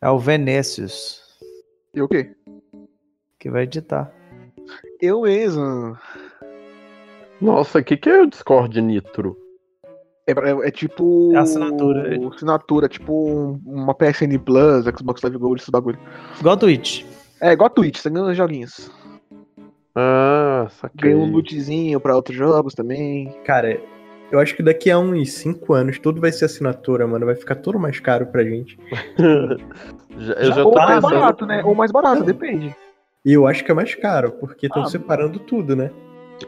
[0.00, 1.22] É o Vinícius
[1.94, 2.30] E o quê?
[3.38, 4.12] que vai editar.
[5.00, 5.96] Eu mesmo.
[7.40, 9.36] Nossa, o que, que é o Discord Nitro?
[10.26, 11.32] É, é- é tipo.
[11.34, 12.28] É assinatura.
[12.34, 15.98] Assinatura, tipo um- uma PSN Plus, Xbox Live Gold, esse bagulho.
[16.40, 17.04] Igual a Twitch.
[17.40, 18.90] É igual a Twitch, você ganha os joguinhos.
[19.94, 21.12] Ah, saquei.
[21.12, 23.28] Ganha um lootzinho pra outros jogos também.
[23.44, 23.80] Cara,
[24.30, 27.26] eu acho que daqui a uns 5 anos tudo vai ser assinatura, mano.
[27.26, 28.78] Vai ficar tudo mais caro pra gente.
[30.18, 31.20] Já- eu já Ou tô mais pensando.
[31.20, 31.62] barato, né?
[31.64, 32.74] Ou mais barato, depende.
[33.24, 34.86] E eu acho que é mais caro, porque estão Ah.
[34.86, 35.90] separando tudo, né?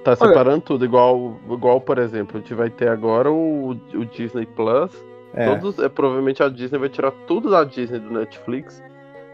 [0.05, 4.47] Tá separando tudo, igual, igual, por exemplo, a gente vai ter agora o, o Disney
[4.47, 4.93] Plus.
[5.35, 5.55] É.
[5.57, 8.83] Todos, é, provavelmente a Disney vai tirar tudo da Disney do Netflix.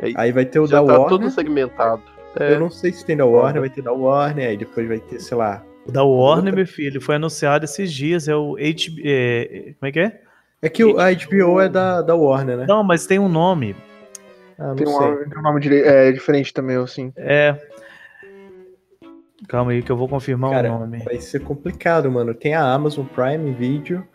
[0.03, 1.09] Aí, Aí vai ter o já da tá Warner.
[1.09, 2.03] tudo segmentado.
[2.41, 4.99] É, Eu não sei se tem da Warner, vai ter da Warner, aí depois vai
[4.99, 5.63] ter, sei lá.
[5.87, 8.27] O da Warner, meu filho, foi anunciado esses dias.
[8.29, 8.93] É o H...
[9.05, 10.21] é, como é que é?
[10.63, 12.67] É que o- a HBO é da, da Warner, né?
[12.67, 13.77] Não, mas tem um nome.
[14.59, 17.13] Ah, Tem, uma- tem um nome dire- é, diferente também, assim.
[17.17, 17.57] É.
[19.49, 20.99] Calma aí que eu vou confirmar Cara, o nome.
[21.05, 22.33] Vai ser complicado, mano.
[22.33, 24.07] Tem a Amazon Prime Video,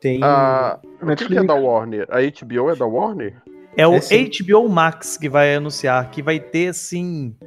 [0.00, 0.20] tem.
[0.22, 1.46] a, o que, que é Netflix.
[1.46, 2.06] da Warner?
[2.10, 3.34] A HBO é da Warner?
[3.76, 4.00] É o É.
[4.00, 7.46] HBO Max que vai anunciar, que vai ter, assim, um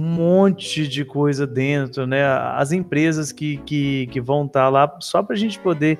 [0.00, 2.24] monte de coisa dentro, né?
[2.24, 5.98] As empresas que, que, que vão estar lá, só pra gente poder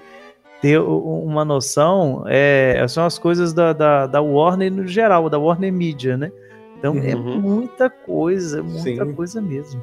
[0.60, 5.72] ter uma noção, é, são as coisas da, da, da Warner no geral, da Warner
[5.72, 6.30] Media, né?
[6.78, 7.40] Então é Uhum.
[7.40, 9.12] muita coisa, muita Sim.
[9.14, 9.82] coisa mesmo.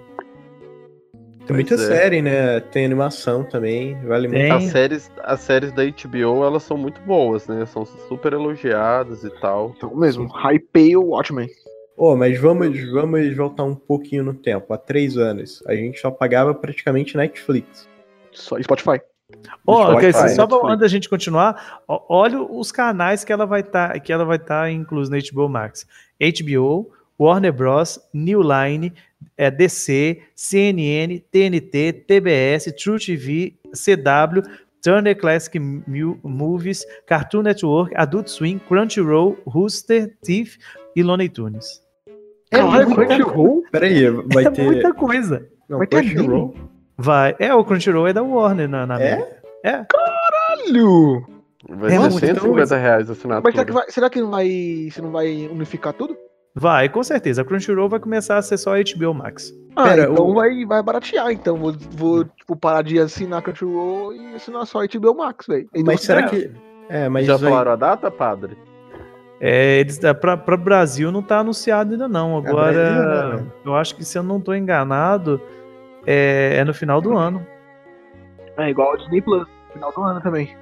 [1.48, 1.78] Tem muita é.
[1.78, 2.60] série, né?
[2.60, 3.96] Tem animação também.
[4.02, 4.50] Vale Tem.
[4.50, 4.66] muito.
[4.66, 7.66] As séries, as séries da HBO, elas são muito boas, né?
[7.66, 9.74] São super elogiadas e tal.
[9.78, 11.48] Então mesmo, Hypei o Watchmen.
[11.98, 14.72] Ô, mas vamos, vamos voltar um pouquinho no tempo.
[14.72, 17.90] Há três anos, a gente só pagava praticamente Netflix.
[18.32, 19.02] Só Spotify.
[19.66, 20.64] Ó, Spotify, só pra, Netflix.
[20.66, 24.72] antes da gente continuar, olha os canais que ela vai estar que ela vai estar
[24.72, 25.88] incluso na HBO Max.
[26.22, 28.94] HBO, Warner Bros, New Line,
[29.36, 34.44] é, DC, CNN, TNT, TBS, True TV, CW,
[34.84, 40.58] Turner Classic Mu- Movies, Cartoon Network, Adult Swim, Crunchyroll, Rooster Teeth
[40.96, 41.82] e Looney Tunes.
[42.52, 43.64] É Caralho, muita, Crunchyroll?
[43.72, 44.64] Pera aí, vai é ter.
[44.64, 45.48] muita coisa.
[45.70, 46.56] Não, vai ter Crunchyroll.
[46.98, 47.36] Vai.
[47.40, 49.14] É, o Crunchyroll é da Warner na, na É?
[49.14, 49.38] América.
[49.64, 49.86] É.
[49.86, 51.26] Caralho!
[51.70, 53.42] Vai É ser muito, 150 reais a assinatura.
[53.44, 54.90] Mas será que, vai, será que não vai.
[54.92, 56.16] Você não vai unificar tudo?
[56.56, 57.42] Vai, com certeza.
[57.42, 59.54] A Crunchyroll vai começar a ser só HBO Max.
[59.76, 61.30] Ah, Pera, então o- vai, vai baratear.
[61.32, 65.68] Então vou, vou tipo, parar de assinar Crunchyroll e assinar só HBO Max, velho.
[65.74, 66.30] Então, Mas será É.
[66.30, 66.52] que.
[66.90, 67.26] É, mas.
[67.26, 68.58] Já vai- falaram a data, padre?
[69.40, 72.42] É, eles, para o Brasil não está anunciado ainda não.
[72.42, 73.46] Brasil, Agora, né?
[73.66, 75.40] eu acho que se eu não estou enganado,
[76.06, 77.46] é, é no final do ano.
[78.58, 80.56] É igual o Disney Plus, final do ano também.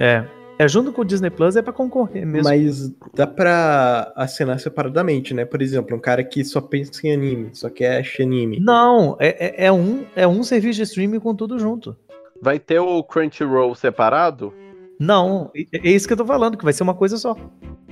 [0.00, 0.24] É.
[0.60, 2.48] É junto com o Disney Plus é para concorrer mesmo.
[2.48, 5.44] Mas dá pra assinar separadamente, né?
[5.44, 8.58] Por exemplo, um cara que só pensa em anime, só quer assistir anime.
[8.58, 11.96] Não, é, é, é um, é um serviço de streaming com tudo junto.
[12.42, 14.52] Vai ter o Crunchyroll separado?
[14.98, 17.36] Não, é, é isso que eu tô falando, que vai ser uma coisa só.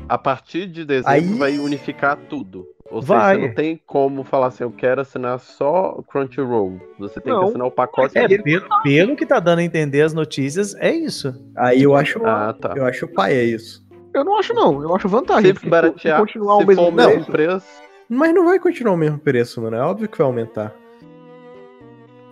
[0.09, 2.67] A partir de dezembro Aí- vai unificar tudo.
[2.89, 3.35] Ou Vai.
[3.35, 6.81] seja, você não tem como falar assim, eu quero assinar só o Crunchyroll.
[7.01, 7.41] Você tem Não.
[7.41, 10.93] que assinar o pacote É, pelo, pelo que tá dando a entender as notícias, é
[10.93, 11.35] isso.
[11.57, 12.25] Aí eu acho.
[12.25, 12.75] Ah, tá.
[12.77, 13.85] Eu acho pai é isso.
[14.15, 14.81] Eu não acho, não.
[14.83, 15.53] Eu acho vantagem.
[15.57, 17.67] Se baratear, se continuar o se mesmo for o mesmo preço, preço.
[18.09, 19.77] Mas não vai continuar o mesmo preço, mano.
[19.77, 20.73] É óbvio que vai aumentar.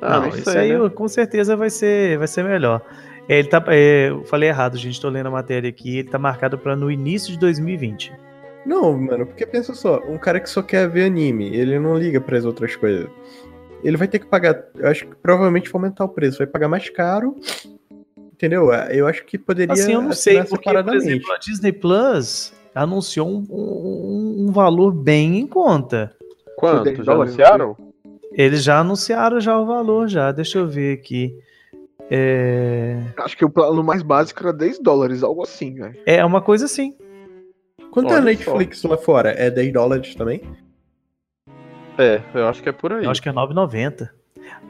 [0.00, 0.88] Ah, não, isso sei, aí né?
[0.88, 2.80] com certeza vai ser, vai ser melhor.
[3.28, 5.00] É, Ele tá, é, eu falei errado, gente.
[5.00, 5.98] Tô lendo a matéria aqui.
[5.98, 8.12] Ele tá marcado para no início de 2020.
[8.66, 12.18] Não, mano, porque pensa só, um cara que só quer ver anime, ele não liga
[12.20, 13.06] para as outras coisas.
[13.82, 16.66] Ele vai ter que pagar, eu acho que provavelmente vai aumentar o preço, vai pagar
[16.68, 17.36] mais caro.
[18.32, 18.72] Entendeu?
[18.72, 23.28] Eu acho que poderia Assim, eu não sei, porque, por exemplo, a Disney Plus anunciou
[23.28, 26.12] um, um- um valor bem em conta.
[26.56, 26.84] Quanto?
[26.84, 27.76] 10 Já anunciaram?
[28.32, 30.32] Eles já anunciaram já o valor, já.
[30.32, 31.38] Deixa eu ver aqui.
[32.10, 35.96] É, acho que o plano mais básico era 10 dólares, algo assim, velho.
[36.06, 36.94] é uma coisa assim.
[37.90, 39.30] Quanto é a Olha Netflix lá fora?
[39.30, 40.42] É 10 dólares também?
[41.96, 43.04] É, eu acho que é por aí.
[43.04, 44.10] Eu acho que é 9,90.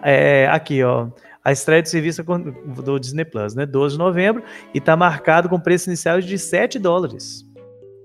[0.02, 1.08] É, aqui, ó.
[1.42, 3.66] A estreia do serviço com- do Disney Plus, né?
[3.66, 4.42] 12 de novembro.
[4.74, 7.44] E tá marcado com preço inicial de 7 dólares.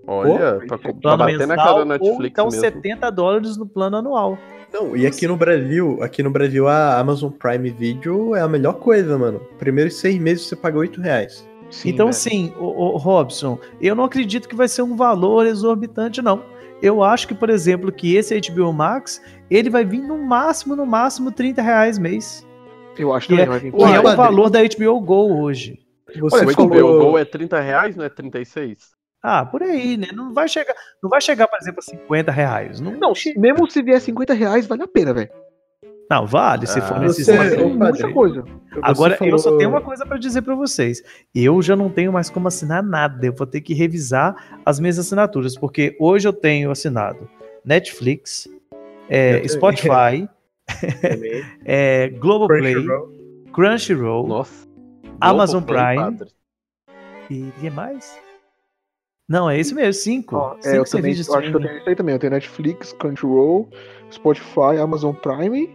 [0.07, 2.61] Olha, Pô, pra, pra Plano bater na cara da ou Netflix então mesmo.
[2.61, 4.37] 70 dólares no plano anual.
[4.71, 8.73] Não, e aqui no Brasil, aqui no Brasil a Amazon Prime Video é a melhor
[8.73, 9.39] coisa, mano.
[9.57, 11.47] Primeiros seis meses você paga 8 reais.
[11.71, 12.13] Sim, então, velho.
[12.17, 16.43] sim, o, Robson, eu não acredito que vai ser um valor exorbitante, não.
[16.81, 20.85] Eu acho que, por exemplo, que esse HBO Max, ele vai vir no máximo, no
[20.85, 22.45] máximo, 30 reais mês.
[22.97, 25.79] Eu acho Que é, vai vir que é o valor da HBO Go hoje.
[26.19, 28.97] Você Olha, O falou- HBO Go é 30 reais, não é 36?
[29.21, 30.07] Ah, por aí, né?
[30.13, 30.73] Não vai chegar,
[31.03, 32.79] não vai chegar, por exemplo, a 50 reais.
[32.79, 35.29] Não, Não, mesmo se vier 50 reais, vale a pena, velho.
[36.09, 37.55] não vale se for Ah, você-.
[37.55, 38.43] Tem ô, muita coisa.
[38.81, 41.03] Agora, Você eu só falou- tenho uma coisa pra dizer pra vocês.
[41.35, 43.25] Eu já não tenho mais como assinar nada.
[43.27, 47.29] Eu vou ter que revisar as minhas assinaturas, porque hoje eu tenho assinado
[47.65, 48.47] Netflix,
[49.09, 49.45] é.
[49.47, 50.29] Spotify,
[51.65, 53.09] é, Globoplay, Crunchyroll.
[53.51, 54.67] Crunchyroll Nossa.
[55.19, 56.17] Amazon Globoplay, Prime.
[56.17, 56.29] padre.
[57.29, 58.17] e que mais?
[59.29, 60.35] Não, é isso mesmo, cinco.
[60.35, 62.15] Ó, cinco é, eu também eu acho que eu tenho isso aí também.
[62.15, 63.69] Eu tenho Netflix, Crunchyroll,
[64.11, 65.69] Spotify, Amazon Prime.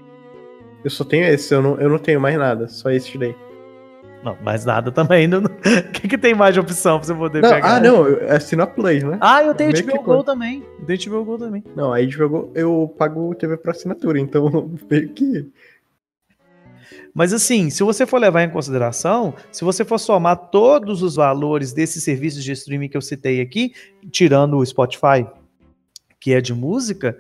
[0.83, 3.35] Eu só tenho esse, eu não, eu não tenho mais nada, só esse daí.
[4.25, 5.29] Não, mais nada também.
[5.29, 5.49] não- O
[5.93, 7.77] que, que tem mais de opção pra você poder Não, pegar?
[7.77, 9.19] ah, não, assino a Play, né?
[9.21, 10.65] Ah, eu tenho HBO Go também.
[10.81, 11.63] Eu tenho HBO Go também.
[11.77, 15.47] Não, aí jogou, eu pago TV por assinatura, então meio que.
[17.15, 21.73] Mas assim, se você for levar em consideração, se você for somar todos os valores
[21.73, 23.73] desses serviços de streaming que eu citei aqui,
[24.11, 25.25] tirando o Spotify,
[26.19, 27.17] que é de música,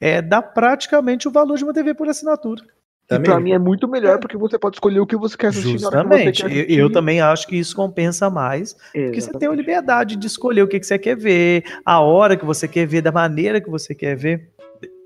[0.00, 2.62] é dá praticamente o valor de uma TV por assinatura.
[3.06, 5.48] Tá e pra mim é muito melhor, porque você pode escolher o que você quer
[5.48, 6.36] assistir na hora que Justamente.
[6.38, 6.78] você quer Eu, assistir.
[6.78, 9.56] eu também acho que isso compensa mais, porque você tem a Exatamente.
[9.58, 13.02] liberdade de escolher o que, que você quer ver, a hora que você quer ver,
[13.02, 14.53] da maneira que você quer ver.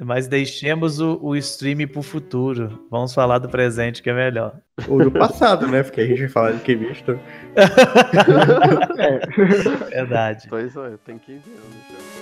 [0.00, 2.86] Mas deixemos o, o streaming pro futuro.
[2.90, 4.60] Vamos falar do presente, que é melhor.
[4.88, 5.82] Ou do passado, né?
[5.82, 7.18] Porque a gente vai falar de que visto.
[8.98, 9.18] É.
[9.90, 10.46] Verdade.
[10.48, 12.17] Pois é, eu tenho 15 anos já.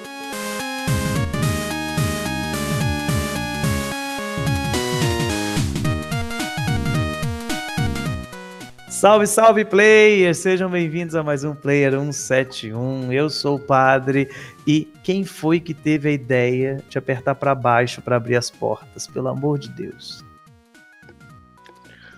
[8.96, 10.38] Salve, salve, players!
[10.38, 13.12] Sejam bem-vindos a mais um Player 171.
[13.12, 14.30] Eu sou o Padre
[14.66, 19.06] e quem foi que teve a ideia de apertar pra baixo pra abrir as portas?
[19.06, 20.24] Pelo amor de Deus.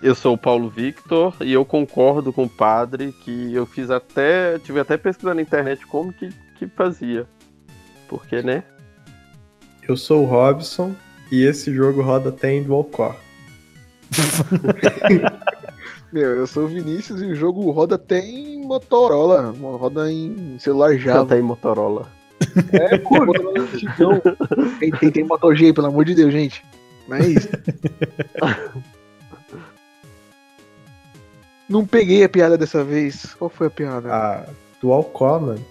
[0.01, 4.57] Eu sou o Paulo Victor e eu concordo com o padre que eu fiz até.
[4.59, 7.27] Tive até pesquisando na internet como que, que fazia.
[8.07, 8.63] Porque, né?
[9.85, 10.95] Eu sou o Robson
[11.29, 13.17] e esse jogo roda até em dual core.
[16.11, 20.97] Meu, eu sou o Vinícius e o jogo roda até em Motorola, roda em celular
[20.97, 21.21] Java.
[21.21, 22.07] Até em Motorola.
[22.71, 24.21] É, pô, Motorola antigão.
[24.79, 26.65] Tem, tem, tem Moto G, pelo amor de Deus, gente.
[27.07, 27.47] Não é isso.
[31.69, 33.35] Não peguei a piada dessa vez.
[33.35, 34.11] Qual foi a piada?
[34.11, 34.45] A
[34.81, 35.65] dual core, mano.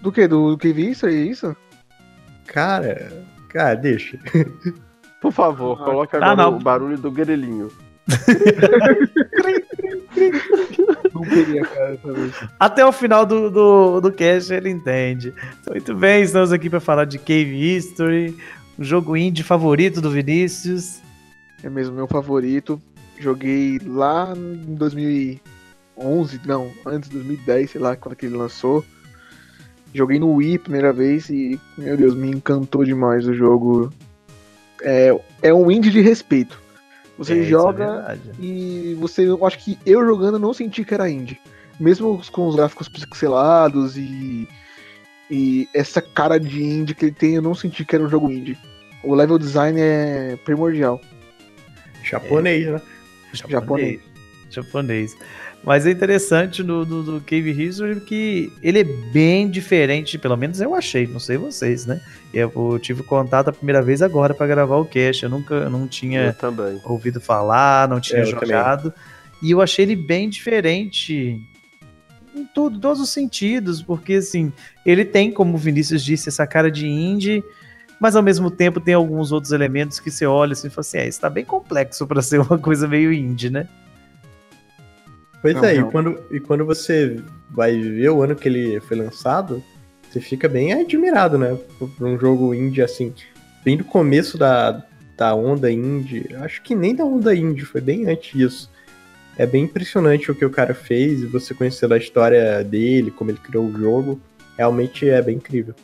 [0.00, 0.28] Do que?
[0.28, 1.06] Do, do que vi isso?
[1.06, 1.56] É isso?
[2.46, 3.12] Cara,
[3.48, 4.16] cara, deixa.
[5.20, 6.56] Por favor, Ah, coloque tá, agora não.
[6.56, 7.72] o barulho do grelhinho.
[11.14, 12.32] Não peguei a piada dessa vez.
[12.58, 15.32] Até o final do, do, do cast ele entende.
[15.60, 18.36] Então, muito bem, estamos aqui para falar de Cave History,
[18.78, 21.00] o jogo indie favorito do Vinícius.
[21.62, 22.80] É mesmo meu favorito.
[23.18, 28.84] Joguei lá em 2011, não, antes de 2010, sei lá, quando que ele lançou.
[29.92, 33.92] Joguei no Wii primeira vez e, meu Deus, me encantou demais o jogo.
[34.82, 36.60] É, é um indie de respeito.
[37.18, 38.20] Você É, é joga verdade.
[38.38, 41.38] e você, eu acho que eu jogando não senti que era indie.
[41.78, 44.48] Mesmo com os gráficos pixelados e,
[45.30, 48.30] e essa cara de indie que ele tem, eu não senti que era um jogo
[48.30, 48.56] indie.
[49.02, 51.00] O level design é primordial.
[52.02, 52.80] Japonês, né?
[53.32, 54.00] Japonês.
[54.50, 55.16] Japonês.
[55.64, 60.60] Mas é interessante no, do, do Cave History que ele é bem diferente, pelo menos
[60.60, 62.00] eu achei, não sei vocês, né?
[62.32, 65.86] Eu, tive contato a primeira vez agora para gravar o cast, eu nunca eu não
[65.88, 66.34] tinha
[66.84, 68.48] ouvido falar, não tinha É, eu também.
[68.48, 68.92] jogado.
[69.42, 71.40] E eu achei ele bem diferente
[72.34, 74.52] em tudo, todos os sentidos, porque assim,
[74.86, 77.42] ele tem, como o Vinícius disse, essa cara de indie,
[78.00, 80.98] mas ao mesmo tempo tem alguns outros elementos que você olha assim e fala assim,
[80.98, 83.68] é, isso tá bem complexo para ser uma coisa meio indie, né?
[85.40, 85.88] Pois Não, é, não.
[85.88, 89.62] E, quando, e quando você vai ver o ano que ele foi lançado,
[90.10, 91.56] você fica bem admirado, né?
[91.78, 93.12] Por, um jogo indie assim,
[93.64, 94.84] bem do começo da,
[95.16, 96.34] da onda indie.
[96.40, 98.70] Acho que nem da onda indie, foi bem antes disso.
[99.36, 103.30] É bem impressionante o que o cara fez, e você conhecendo a história dele, como
[103.30, 104.20] ele criou o jogo,
[104.56, 105.74] realmente é bem incrível.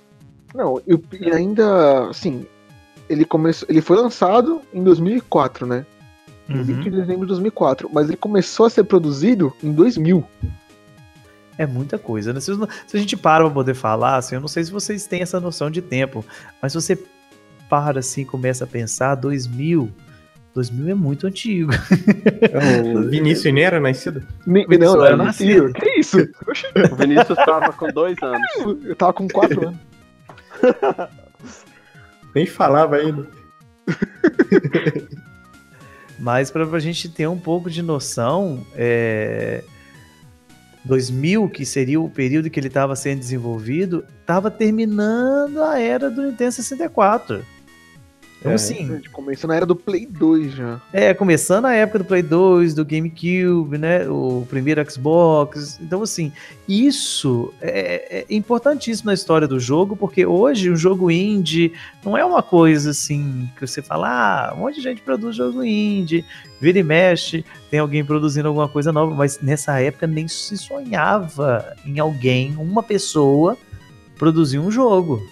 [0.52, 2.44] Não, e, e ainda, assim,
[3.08, 5.86] ele começou, ele foi lançado em 2004, né?
[6.48, 10.24] Em 20 de dezembro de 2004, mas ele começou a ser produzido em 2000.
[11.56, 12.40] É muita coisa, né?
[12.40, 12.52] Se,
[12.86, 15.40] se a gente para pra poder falar, assim, eu não sei se vocês têm essa
[15.40, 16.24] noção de tempo,
[16.60, 16.98] mas se você
[17.68, 19.90] para assim e começa a pensar, 2000,
[20.54, 21.72] 2000 é muito antigo.
[22.94, 24.22] O Vinícius nem era nascido.
[24.46, 25.62] Nem, Vinícius não, eu era era nascido.
[25.64, 25.80] nascido.
[25.80, 26.18] Que isso?
[26.92, 28.48] O Vinícius tava com dois anos.
[28.84, 29.80] Eu tava com 4 anos.
[32.34, 33.28] Nem falava ainda.
[36.24, 39.62] Mas para a gente ter um pouco de noção, é,
[40.82, 46.22] 2000, que seria o período que ele estava sendo desenvolvido, estava terminando a era do
[46.22, 47.44] Nintendo 64.
[48.44, 50.78] Então, É, assim, Começou na era do Play 2 já.
[50.92, 54.06] é, começando a época do Play 2, do GameCube, né?
[54.06, 55.80] O primeiro Xbox.
[55.80, 56.30] Então, assim,
[56.68, 61.72] isso é, é importantíssimo na história do jogo, porque hoje o jogo indie
[62.04, 65.64] não é uma coisa assim que você fala, ah, um monte de gente produz jogo
[65.64, 66.22] indie,
[66.60, 71.74] vira e mexe, tem alguém produzindo alguma coisa nova, mas nessa época nem se sonhava
[71.86, 73.56] em alguém, uma pessoa,
[74.18, 75.22] produzir um jogo.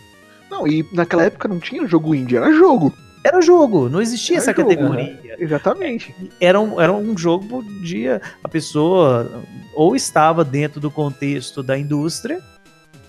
[0.51, 2.93] Não, e naquela época não tinha jogo indie, era jogo.
[3.25, 5.37] Era jogo, não existia Era essa jogo, categoria.
[5.39, 6.15] Exatamente.
[6.41, 9.43] era um, era um jogo podia a pessoa
[9.75, 12.41] ou estava dentro do contexto da indústria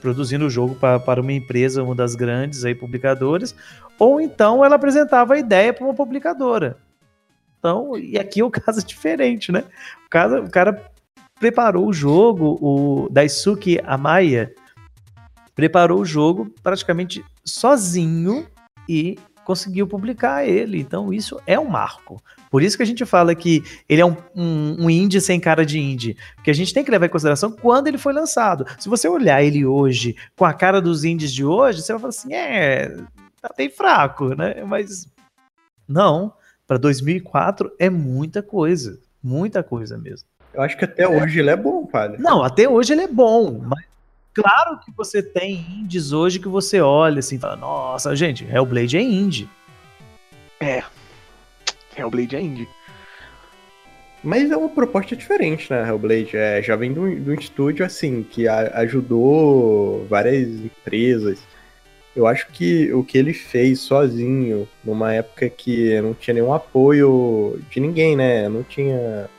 [0.02, 3.56] produzindo o jogo pa- para uma empresa uma das grandes aí publicadoras
[3.98, 6.78] ou então ela apresentava a ideia para uma publicadora
[7.58, 9.64] então e aqui é o caso diferente né
[10.06, 10.84] o cara, o cara
[11.40, 14.54] preparou o jogo o Daisuke Amaya
[15.56, 18.46] preparou o jogo praticamente sozinho
[18.88, 20.80] e conseguiu publicar ele.
[20.80, 22.22] Então isso é um marco.
[22.50, 25.66] Por isso que a gente fala que ele é um, um, um indie sem cara
[25.66, 26.18] de indie.
[26.36, 28.66] Porque a gente tem que levar em consideração quando ele foi lançado.
[28.78, 32.10] Se você olhar ele hoje com a cara dos indies de hoje, você vai falar
[32.10, 32.96] assim, é,
[33.42, 34.64] tá bem fraco, né?
[34.64, 35.08] Mas
[35.88, 36.34] não,
[36.68, 39.00] para 2004 é muita coisa.
[39.22, 40.28] Muita coisa mesmo.
[40.54, 42.22] Eu acho que até hoje ele é bom, padre.
[42.22, 43.84] Não, até hoje ele é bom, mas
[44.34, 48.98] claro que você tem indies hoje que você olha assim e fala, nossa, gente, Hellblade
[48.98, 49.50] é indie.
[51.98, 52.68] Hellblade é indie.
[54.24, 56.38] Mas é uma proposta diferente, né, Hellblade?
[56.38, 61.40] É, já vem de um, de um estúdio, assim, que a- ajudou várias empresas.
[62.16, 67.60] Eu acho que o que ele fez sozinho, numa época que não tinha nenhum apoio
[67.70, 68.48] de ninguém, né?
[68.48, 69.30] Não tinha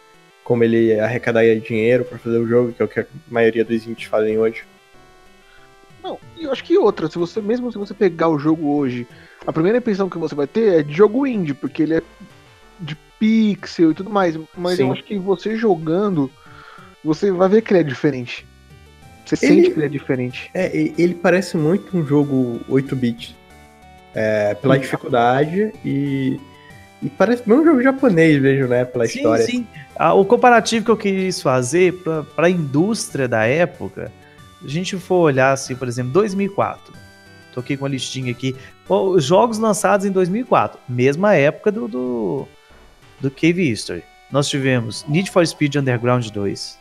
[0.42, 3.86] como ele arrecadar dinheiro pra fazer o jogo, que é o que a maioria dos
[3.86, 4.64] indies fazem hoje.
[6.04, 9.06] Não, e eu acho que outra, se você mesmo se você pegar o jogo hoje,
[9.46, 12.02] a primeira impressão que você vai ter é de jogo indie, porque ele é
[12.78, 14.82] de pixel e tudo mais, mas Sim.
[14.82, 16.30] eu acho que você jogando,
[17.02, 18.46] você vai ver que ele é diferente.
[19.24, 20.50] Você Ele- sente que ele é diferente.
[20.52, 23.34] É, ele parece muito um jogo 8-bit.
[24.14, 24.80] É, pela Sim.
[24.82, 26.38] dificuldade e,
[27.02, 28.84] e parece bem um jogo japonês, vejo, né?
[28.84, 29.44] Pela sim, história.
[29.44, 29.66] sim.
[29.96, 31.94] Ah, o comparativo que eu quis fazer
[32.36, 34.12] para a indústria da época,
[34.64, 36.94] a gente for olhar assim, por exemplo, 2004.
[37.52, 38.56] Tô aqui com a listinha aqui.
[38.88, 42.48] Os jogos lançados em 2004, mesma época do, do,
[43.20, 44.02] do Cave History.
[44.30, 46.78] Nós tivemos Need for Speed Underground 2,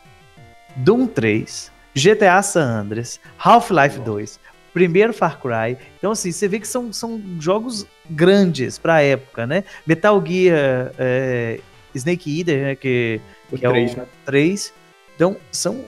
[0.77, 4.39] Doom 3, GTA San Andreas, Half-Life 2,
[4.73, 5.77] primeiro Far Cry.
[5.97, 9.63] Então, assim, você vê que são, são jogos grandes pra época, né?
[9.85, 11.59] Metal Gear, é,
[11.93, 12.75] Snake Eater, né?
[12.75, 13.21] Que,
[13.51, 14.05] O que é 3, o né?
[14.25, 14.73] 3.
[15.15, 15.85] Então, são,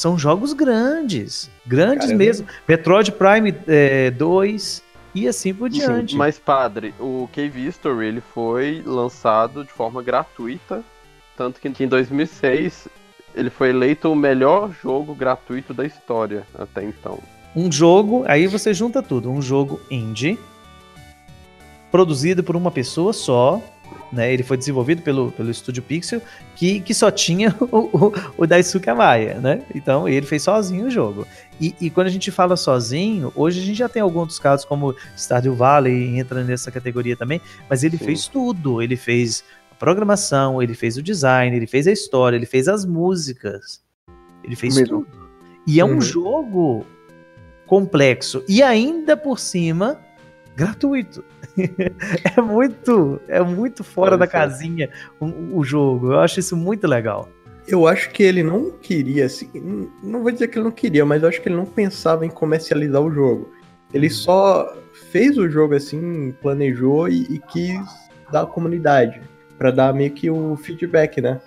[0.00, 1.50] são jogos grandes.
[1.66, 2.24] Grandes Caramba.
[2.24, 2.46] mesmo.
[2.66, 4.82] Metroid Prime é, 2
[5.14, 6.16] e assim por diante.
[6.16, 10.82] Mas, padre, o Cave History ele foi lançado de forma gratuita.
[11.36, 12.88] Tanto que em 2006
[13.34, 17.18] ele foi eleito o melhor jogo gratuito da história até então.
[17.54, 19.30] Um jogo, aí você junta tudo.
[19.30, 20.38] Um jogo indie,
[21.90, 23.60] produzido por uma pessoa só.
[24.12, 26.20] Né, ele foi desenvolvido pelo, pelo estúdio Pixel,
[26.56, 29.62] que, que só tinha o, o, o Daisuke Amaya, né?
[29.74, 31.26] Então ele fez sozinho o jogo.
[31.60, 34.64] E, e quando a gente fala sozinho, hoje a gente já tem alguns outros casos,
[34.66, 38.04] como Stardew Valley entra nessa categoria também, mas ele Sim.
[38.04, 38.82] fez tudo.
[38.82, 42.84] Ele fez a programação, ele fez o design, ele fez a história, ele fez as
[42.84, 43.80] músicas.
[44.42, 45.04] Ele fez Mesmo.
[45.04, 45.30] tudo.
[45.66, 46.00] E é um Uhum.
[46.00, 46.86] jogo
[47.66, 50.00] complexo e ainda por cima
[50.56, 51.24] gratuito.
[52.36, 56.12] é muito, é muito fora Olha da casinha o, o jogo.
[56.12, 57.28] Eu acho isso muito legal.
[57.66, 59.48] Eu acho que ele não queria, assim,
[60.02, 62.30] não vou dizer que ele não queria, mas eu acho que ele não pensava em
[62.30, 63.52] comercializar o jogo.
[63.92, 64.76] Ele só
[65.10, 67.80] fez o jogo assim, planejou e, e quis
[68.30, 69.20] dar à comunidade,
[69.58, 71.38] Pra dar meio que o feedback, né?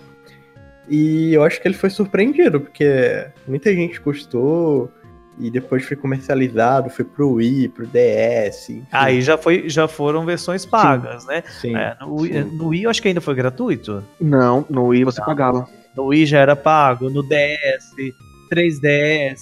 [0.88, 4.88] E eu acho que ele foi surpreendido, porque muita gente gostou
[5.38, 8.70] e depois foi comercializado, foi pro Wii, pro DS.
[8.70, 8.86] enfim.
[8.92, 11.42] Aí já foi, já foram versões pagas, né?
[11.60, 11.74] Sim.
[11.76, 12.56] É, no, Wii- sim.
[12.56, 14.04] no Wii eu acho que ainda foi gratuito.
[14.20, 15.68] Não, no Wii você pagava.
[15.96, 17.94] No Wii já era pago, no DS,
[18.52, 19.40] 3DS.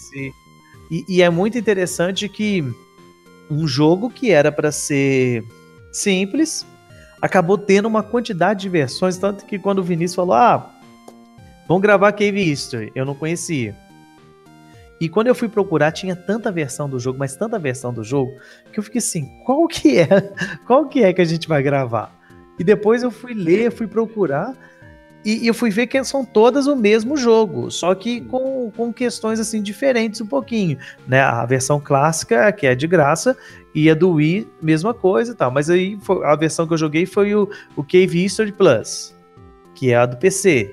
[0.91, 2.65] E, e é muito interessante que
[3.51, 5.45] um jogo que era para ser
[5.91, 6.67] simples
[7.21, 10.71] acabou tendo uma quantidade de versões, tanto que quando o Vinícius falou: "Ah,
[11.69, 13.75] vamos gravar Cave History", eu não conhecia.
[15.03, 18.37] E quando eu fui procurar, tinha tanta versão do jogo, mas tanta versão do jogo,
[18.73, 20.07] que eu fiquei assim, qual que é?
[20.65, 22.17] Qual que é que a gente vai gravar?
[22.57, 24.55] E depois eu fui ler, fui procurar,
[25.25, 29.41] E, eu fui ver que são todas o mesmo jogo, só que com, com questões
[29.41, 31.21] assim diferentes um pouquinho, né?
[31.21, 33.37] A versão clássica, que é de graça,
[33.75, 35.51] e a do Wii, mesma coisa e tal.
[35.51, 39.17] Mas aí a versão que eu joguei foi o, o Cave History Plus,
[39.75, 40.73] que é a do PC,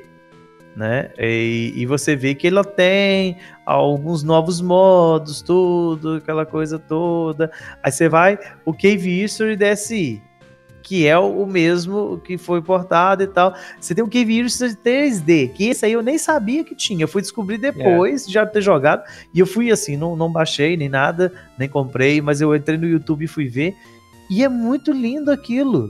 [0.75, 1.09] né?
[1.17, 7.51] E, e você vê que ela tem alguns novos modos, tudo, aquela coisa toda.
[7.83, 10.21] Aí você vai, o Cave History DSi,
[10.81, 13.53] que é o mesmo que foi portado e tal.
[13.79, 17.03] Você tem o Cave History 3D, que esse aí eu nem sabia que tinha.
[17.03, 19.03] Eu fui descobrir depois de já ter jogado.
[19.33, 22.87] E eu fui assim, não, não baixei nem nada, nem comprei, mas eu entrei no
[22.87, 23.75] YouTube e fui ver.
[24.29, 25.89] E é muito lindo aquilo.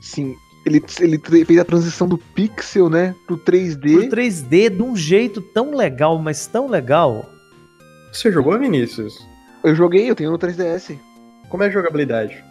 [0.00, 0.34] Sim,
[0.66, 4.08] ele, ele fez a transição do pixel, né, pro 3D.
[4.08, 7.28] Pro 3D de um jeito tão legal, mas tão legal.
[8.12, 9.14] Você jogou, Vinícius?
[9.62, 10.98] Eu joguei, eu tenho no 3DS.
[11.48, 12.44] Como é a jogabilidade?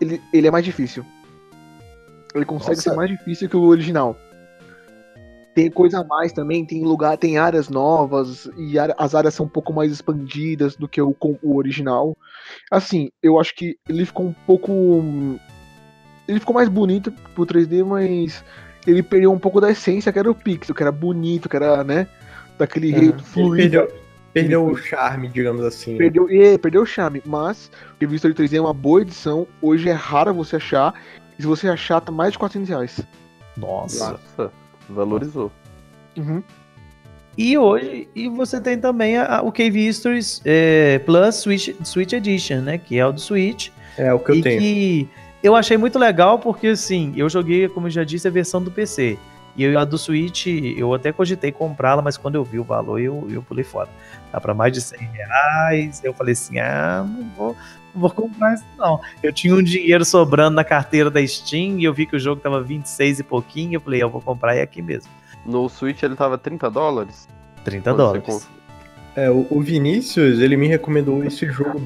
[0.00, 1.04] Ele, ele é mais difícil.
[2.34, 2.90] Ele consegue Nossa.
[2.90, 4.16] ser mais difícil que o original.
[5.54, 9.48] Tem coisa a mais também, tem lugar, tem áreas novas e as áreas são um
[9.48, 12.16] pouco mais expandidas do que o, o original.
[12.70, 14.70] Assim, eu acho que ele ficou um pouco.
[16.28, 18.44] Ele ficou mais bonito pro 3D, mas
[18.86, 21.82] ele perdeu um pouco da essência que era o pixel, que era bonito, que era,
[21.82, 22.06] né?
[22.58, 23.00] Daquele Aham.
[23.00, 23.70] jeito Ele fluido.
[23.78, 23.98] Perdeu,
[24.32, 25.92] perdeu o charme, digamos assim.
[25.92, 25.98] né?
[25.98, 29.46] Perdeu, é, perdeu o charme, mas o Revista 3D é uma boa edição.
[29.62, 30.92] Hoje é raro você achar.
[31.38, 33.00] E se você achar, tá mais de 400 reais.
[33.56, 34.10] Nossa.
[34.12, 34.52] Nossa,
[34.88, 35.50] valorizou.
[36.16, 36.42] Uhum.
[37.36, 42.12] E hoje, e você tem também a- a- o Cave Histories é, Plus Switch, Switch
[42.12, 42.78] Edition, né?
[42.78, 43.70] Que é o do Switch.
[43.96, 44.60] É o que eu e tenho.
[44.60, 45.08] que
[45.42, 48.70] eu achei muito legal porque, assim, eu joguei, como eu já disse, a versão do
[48.70, 49.18] PC.
[49.56, 53.00] E eu, a do Switch, eu até cogitei comprá-la, mas quando eu vi o valor,
[53.00, 53.88] eu, eu pulei fora.
[54.30, 56.00] Tá pra mais de 100 reais.
[56.04, 57.56] Eu falei assim, ah, não vou,
[57.92, 59.00] não vou comprar isso não.
[59.20, 62.40] Eu tinha um dinheiro sobrando na carteira da Steam e eu vi que o jogo
[62.40, 63.74] tava 26 e pouquinho.
[63.74, 65.10] Eu falei, eu vou comprar é aqui mesmo.
[65.44, 67.28] No Switch ele tava 30 dólares.
[67.64, 68.48] 30 Quando você dólares.
[69.16, 71.82] É, o, o Vinícius, ele me recomendou esse jogo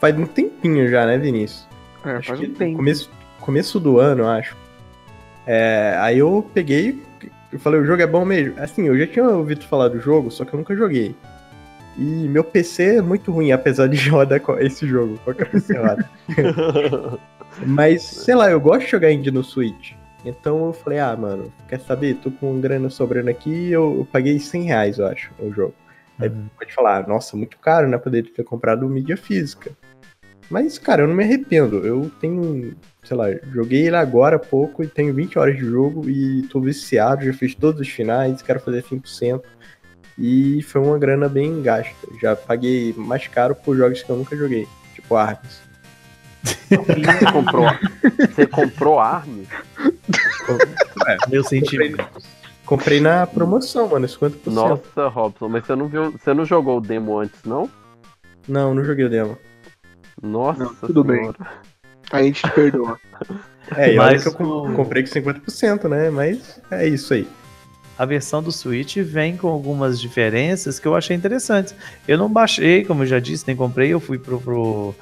[0.00, 1.68] faz um tempinho já, né, Vinícius?
[2.04, 2.76] É, Acho faz que um tempo.
[2.76, 3.10] Começo,
[3.40, 4.56] começo do ano, eu acho.
[5.46, 7.02] É, aí eu peguei
[7.52, 8.54] e falei, o jogo é bom mesmo.
[8.58, 11.14] Assim, eu já tinha ouvido falar do jogo, só que eu nunca joguei.
[11.98, 16.08] E meu PC é muito ruim, apesar de rodar esse jogo, qualquer PC roda.
[17.66, 19.92] Mas, sei lá, eu gosto de jogar indie no Switch.
[20.24, 22.14] Então eu falei, ah, mano, quer saber?
[22.16, 25.74] Tô com grana sobrando aqui eu, eu paguei 100 reais, eu acho, no jogo.
[26.18, 26.46] Aí Uhum.
[26.58, 27.96] pode falar, nossa, muito caro, né?
[27.96, 29.72] Poderia ter comprado mídia física.
[30.50, 31.78] Mas, cara, eu não me arrependo.
[31.86, 36.10] Eu tenho, sei lá, joguei ele agora há pouco e tenho 20 horas de jogo
[36.10, 39.42] e tô viciado, já fiz todos os finais, quero fazer 100%.
[40.18, 41.94] E foi uma grana bem gasta.
[42.20, 45.60] Já paguei mais caro por jogos que eu nunca joguei, tipo Arms.
[46.42, 47.66] Você comprou,
[48.18, 49.44] você comprou ARM?
[51.28, 52.04] Meu sentimento.
[52.64, 54.46] Comprei na promoção, mano, 50%.
[54.46, 56.12] Nossa, Robson, mas você não viu.
[56.12, 57.68] Você não jogou o demo antes, não?
[58.46, 59.36] Não, não joguei o demo.
[60.22, 61.18] Nossa, Não, tudo bem.
[61.20, 61.38] senhora.
[62.12, 62.98] Aí a gente te perdoa.
[63.76, 64.32] É, e olha Mas que eu
[64.74, 66.10] comprei com 50%, né?
[66.10, 67.28] Mas é isso aí.
[67.96, 71.72] a versão do Switch vem com algumas diferenças que eu achei interessantes.
[72.08, 74.92] Eu não baixei, como eu já disse, nem comprei, eu fui pro, pro,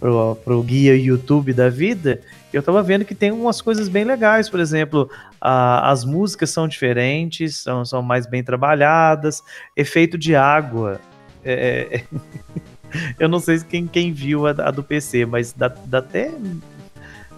[0.00, 2.20] pro, pro guia YouTube da vida.
[2.52, 5.08] Eu tava vendo que tem umas coisas bem legais, por exemplo,
[5.40, 9.44] a- as músicas são diferentes, são, são mais bem trabalhadas,
[9.76, 11.00] efeito de água.
[11.44, 12.02] é-
[13.18, 16.30] eu não sei se quem, quem viu a, a do PC, mas dá, dá até.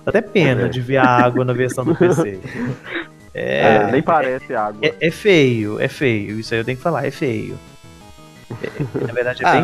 [0.05, 0.69] Dá até pena É.
[0.69, 2.39] de ver a água na versão do PC.
[3.35, 4.81] É, É, nem parece água.
[4.85, 6.41] é, é feio, é feio.
[6.41, 7.57] Isso aí eu tenho que falar, é feio.
[8.63, 9.63] É- na verdade, é Ah, bem.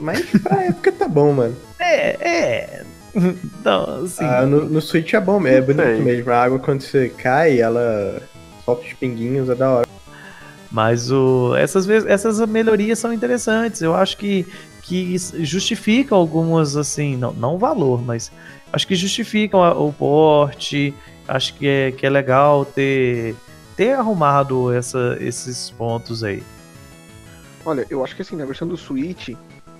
[0.00, 1.54] mas, mas pra época tá bom, mano.
[1.78, 2.82] É, é.
[3.64, 4.24] Não, assim.
[4.24, 6.00] Ah, no, no Switch é bom, é bonito Sei.
[6.00, 6.30] mesmo.
[6.30, 8.22] A água quando você cai, ela
[8.64, 9.88] solta os pinguinhos, é da hora.
[10.70, 13.82] Mas o, essas, vezes- essas melhorias são interessantes.
[13.82, 14.46] Eu acho que,
[14.90, 18.32] que justificam algumas, assim, não, não o valor, mas
[18.72, 20.92] acho que justificam a- o porte.
[21.28, 23.36] Acho que é, que é legal ter,
[23.76, 26.42] ter arrumado essa, esses pontos aí.
[27.64, 29.28] Olha, eu acho que assim, na versão do Switch,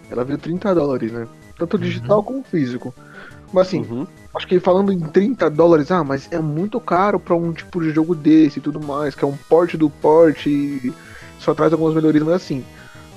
[0.08, 1.26] ela veio 30 dólares, né?
[1.58, 1.82] Tanto Uhum.
[1.82, 2.94] digital como físico.
[3.52, 4.06] Mas assim, Uhum.
[4.36, 7.90] acho que falando em 30 dólares, ah, mas é muito caro pra um tipo de
[7.90, 10.92] jogo desse e tudo mais, que é um porte do porte e
[11.40, 12.64] só traz algumas melhorias, mas assim,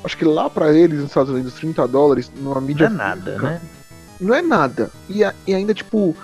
[0.04, 3.32] acho que lá pra eles, nos Estados Unidos, 30 dólares, numa Não mídia é nada,
[3.32, 3.62] física, né?
[4.20, 4.92] não é nada.
[5.10, 6.16] E, a- e ainda, tipo,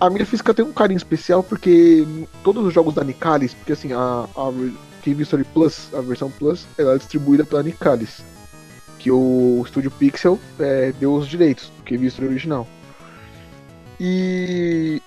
[0.00, 2.06] a mídia física tem um carinho especial porque
[2.42, 4.52] todos os jogos da Nicalis, porque assim, a, a
[5.04, 8.22] Cave Story Plus, a versão Plus, ela é distribuída pela Nicalis.
[8.98, 12.66] Que o estúdio Pixel é, deu os direitos do Cave Story original.
[13.98, 15.02] E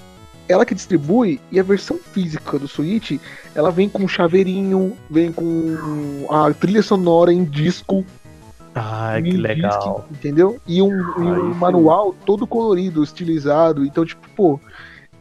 [0.48, 3.20] ela que distribui e a versão física do Switch,
[3.56, 8.06] ela vem com chaveirinho, vem com a trilha sonora em disco.
[8.76, 9.70] Ai, que legal.
[9.70, 10.60] disco, entendeu?
[10.68, 11.60] E um, e um Ai, sim.
[11.60, 13.86] manual todo colorido, estilizado.
[13.86, 14.60] Então, tipo, pô,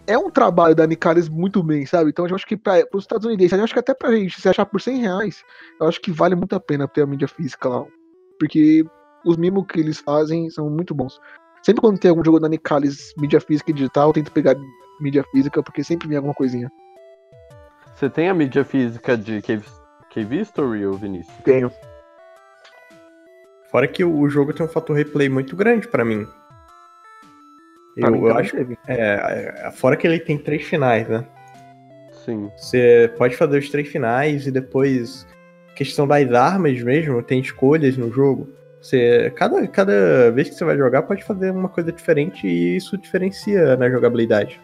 [0.06, 2.10] é um trabalho da Nicalis muito bem, sabe?
[2.10, 4.64] Então, eu acho que para os estadunidenses, eu acho que até pra gente, se achar
[4.66, 5.44] por 100 reais,
[5.80, 7.84] eu acho que vale muito a pena ter a mídia física lá.
[8.38, 8.84] Porque
[9.24, 11.20] os mimos que eles fazem são muito bons.
[11.62, 14.56] Sempre quando tem algum jogo da Nicalis, mídia física e digital, eu tento pegar
[15.02, 16.70] mídia física, porque sempre vem alguma coisinha.
[17.94, 19.64] Você tem a mídia física de Cave,
[20.14, 21.36] Cave History, ou Vinícius?
[21.44, 21.70] Tenho.
[23.70, 26.26] Fora que o jogo tem um fator replay muito grande pra mim.
[27.94, 31.26] Pra Eu, mim eu acho é, é, fora que ele tem três finais, né?
[32.24, 32.50] Sim.
[32.56, 35.26] Você pode fazer os três finais e depois
[35.74, 38.48] questão das armas mesmo, tem escolhas no jogo.
[38.80, 42.98] Você cada, cada vez que você vai jogar pode fazer uma coisa diferente e isso
[42.98, 44.60] diferencia na jogabilidade.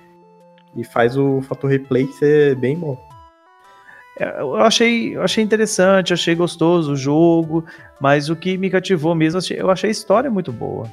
[0.77, 2.97] E faz o fator replay ser bem bom.
[4.19, 7.65] É, Eu achei, eu achei interessante, achei gostoso o jogo,
[8.01, 10.87] mas o que me cativou mesmo, achei- eu achei a história muito boa.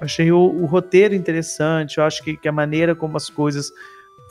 [0.00, 3.70] Achei o, o roteiro interessante, eu acho que, que a maneira como as coisas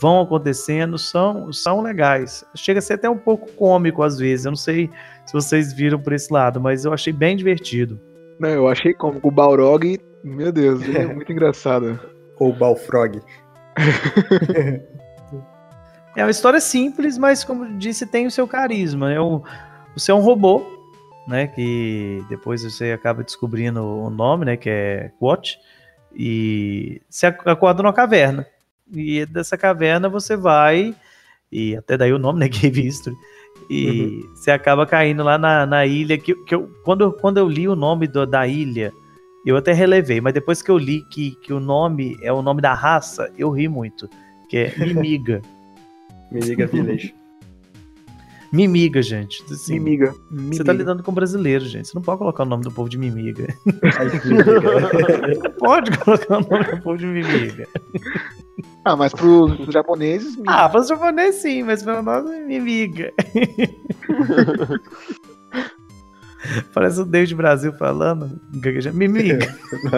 [0.02, 2.46] vão acontecendo são, são legais.
[2.56, 4.90] Chega a ser até um pouco cômico às vezes, eu não sei
[5.26, 8.00] se vocês viram por esse lado, mas eu achei bem divertido.
[8.40, 12.00] Não, eu achei como o Balrog, meu Deus, ele é muito engraçado.
[12.40, 13.20] Ou Balfrog.
[16.16, 19.12] É uma história simples, mas como disse, tem o seu carisma.
[19.12, 19.42] É um,
[19.96, 20.66] você é um robô,
[21.28, 21.48] né?
[21.48, 24.58] Que depois você acaba descobrindo o nome, né?
[24.58, 25.58] Que é Quat.
[26.16, 28.48] E você ac- acorda numa caverna.
[28.92, 30.96] E dessa caverna você vai.
[31.52, 32.50] E até daí o nome, né?
[32.50, 33.16] Cave History.
[33.70, 36.18] E você acaba caindo lá na, na ilha.
[36.18, 38.92] Que, que eu, quando, eu- quando eu li o nome do- da ilha,
[39.48, 40.20] eu até relevei.
[40.20, 43.50] Mas depois que eu li que, que o nome é o nome da raça, eu
[43.50, 44.10] ri muito.
[44.50, 45.42] Que é Mimiga.
[46.32, 47.16] Me liga Village.
[48.52, 49.44] Mimiga, gente.
[49.52, 50.14] Assim, Mimiga.
[50.32, 51.88] Você tá lidando com brasileiro, gente.
[51.88, 53.48] Você não pode colocar o nome do povo de Mimiga.
[53.66, 57.68] Não pode colocar o nome do povo de Mimiga.
[58.84, 63.14] Ah, mas pros japoneses, Ah, para os japonês sim, mas meu nome é Mimiga.
[66.74, 68.40] Parece o David Brasil falando.
[68.94, 69.40] Mimiga.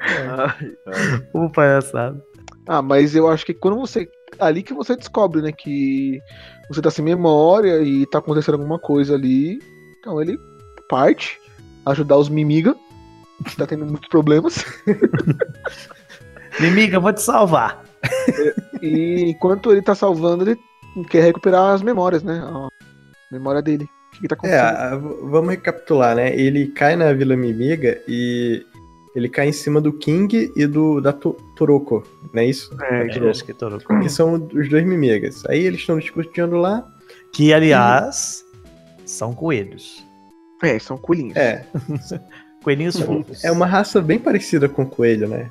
[0.00, 0.76] Ai.
[1.32, 2.22] O palhaçado.
[2.66, 4.08] Ah, mas eu acho que quando você.
[4.38, 5.52] Ali que você descobre, né?
[5.52, 6.20] Que
[6.68, 9.58] você tá sem memória e tá acontecendo alguma coisa ali.
[9.98, 10.38] Então ele
[10.88, 11.40] parte,
[11.86, 12.74] ajudar os Mimiga,
[13.44, 14.64] que tá tendo muitos problemas.
[16.60, 17.84] Mimiga, vou te salvar.
[18.82, 20.58] E enquanto ele tá salvando, ele
[21.10, 22.40] quer recuperar as memórias, né?
[23.30, 23.84] Memória dele.
[23.84, 25.00] O que, que tá É, acontecendo?
[25.22, 26.34] v- vamos recapitular, né?
[26.38, 28.64] Ele cai na Vila Mimiga e
[29.14, 32.74] ele cai em cima do King e do da Toroko, não é isso?
[32.82, 33.78] É, É, acho que todo.
[34.00, 35.44] Que são os dois Mimigas.
[35.46, 36.86] Aí eles estão discutindo lá.
[37.32, 38.44] Que, aliás,
[39.04, 40.04] são coelhos.
[40.62, 41.36] é, são coelhinhos.
[41.36, 41.66] É,
[42.64, 43.44] Coelhinhos fofos.
[43.44, 45.50] é uma raça bem parecida com coelho, né?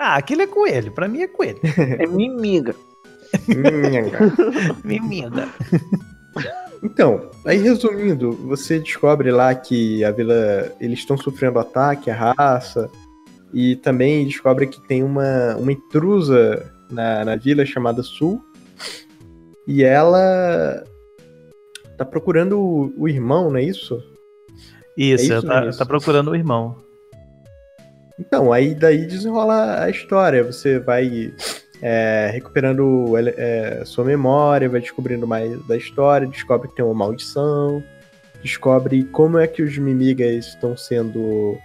[0.00, 0.90] Ah, aquilo é coelho.
[0.92, 1.58] Pra mim é coelho.
[1.98, 2.74] É Mimiga.
[3.46, 4.18] Minhanga.
[4.84, 5.48] Mimiga.
[6.82, 10.72] Então, aí resumindo, você descobre lá que a vila.
[10.80, 12.90] Eles estão sofrendo ataque, a raça.
[13.52, 18.42] E também descobre que tem uma, uma intrusa na, na vila chamada Sul.
[19.66, 20.84] E ela
[21.96, 24.02] tá procurando o, o irmão, não é isso?
[24.96, 25.76] Isso, É isso, ela tá, Vinícius?
[25.78, 26.76] tá procurando o irmão.
[28.18, 30.44] Então, aí daí desenrola a história.
[30.44, 31.32] Você vai
[31.82, 36.94] é, recuperando ele- é, sua memória, vai descobrindo mais da história, descobre que tem uma
[36.94, 37.82] maldição,
[38.42, 41.56] descobre como é que os mimigas estão sendo,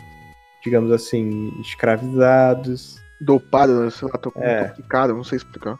[0.63, 3.01] digamos assim, escravizados.
[3.21, 4.65] Dopado, sei lá, tô É.
[4.65, 5.77] complicado, não sei explicar.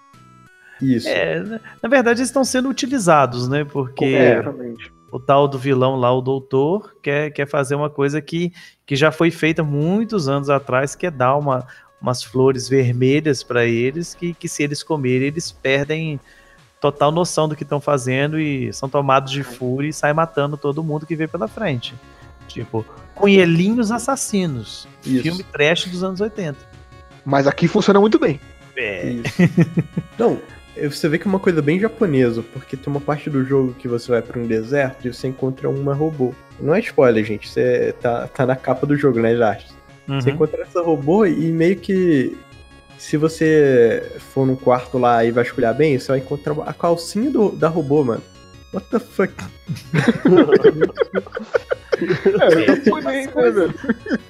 [0.81, 1.07] Isso.
[1.07, 1.39] É,
[1.81, 3.63] na- verdade, eles estão sendo utilizados, né?
[3.65, 4.43] Porque É,
[5.11, 8.51] o tal do vilão lá, o doutor, quer, quer fazer uma coisa que,
[8.85, 11.65] que já foi feita muitos anos atrás, que é dar uma,
[12.03, 16.19] umas flores vermelhas para eles, que, que se eles comerem, eles perdem
[16.81, 20.83] total noção do que estão fazendo e são tomados de fúria e saem matando todo
[20.83, 21.95] mundo que vê pela frente.
[22.45, 22.85] Tipo,
[23.15, 24.85] Cunhelinhos Assassinos.
[25.05, 25.23] Isso.
[25.23, 26.57] Filme trash dos anos 80.
[27.23, 28.37] Mas aqui funciona muito bem.
[28.75, 29.15] É.
[30.19, 30.41] Não,
[30.75, 33.73] é, você vê que é uma coisa bem japonesa, porque tem uma parte do jogo
[33.75, 36.33] que você vai pra um deserto e você encontra uma robô.
[36.59, 39.33] Não é spoiler, gente, você tá, tá na capa do jogo, né,
[40.07, 40.23] Jast?
[40.23, 40.35] Você uhum.
[40.35, 42.37] encontra essa robô e meio que.
[42.97, 47.51] Se você for num quarto lá e vasculhar bem, você vai encontrar a calcinha do,
[47.51, 48.21] da robô, mano.
[48.73, 49.33] What the fuck?
[52.01, 53.27] É, né?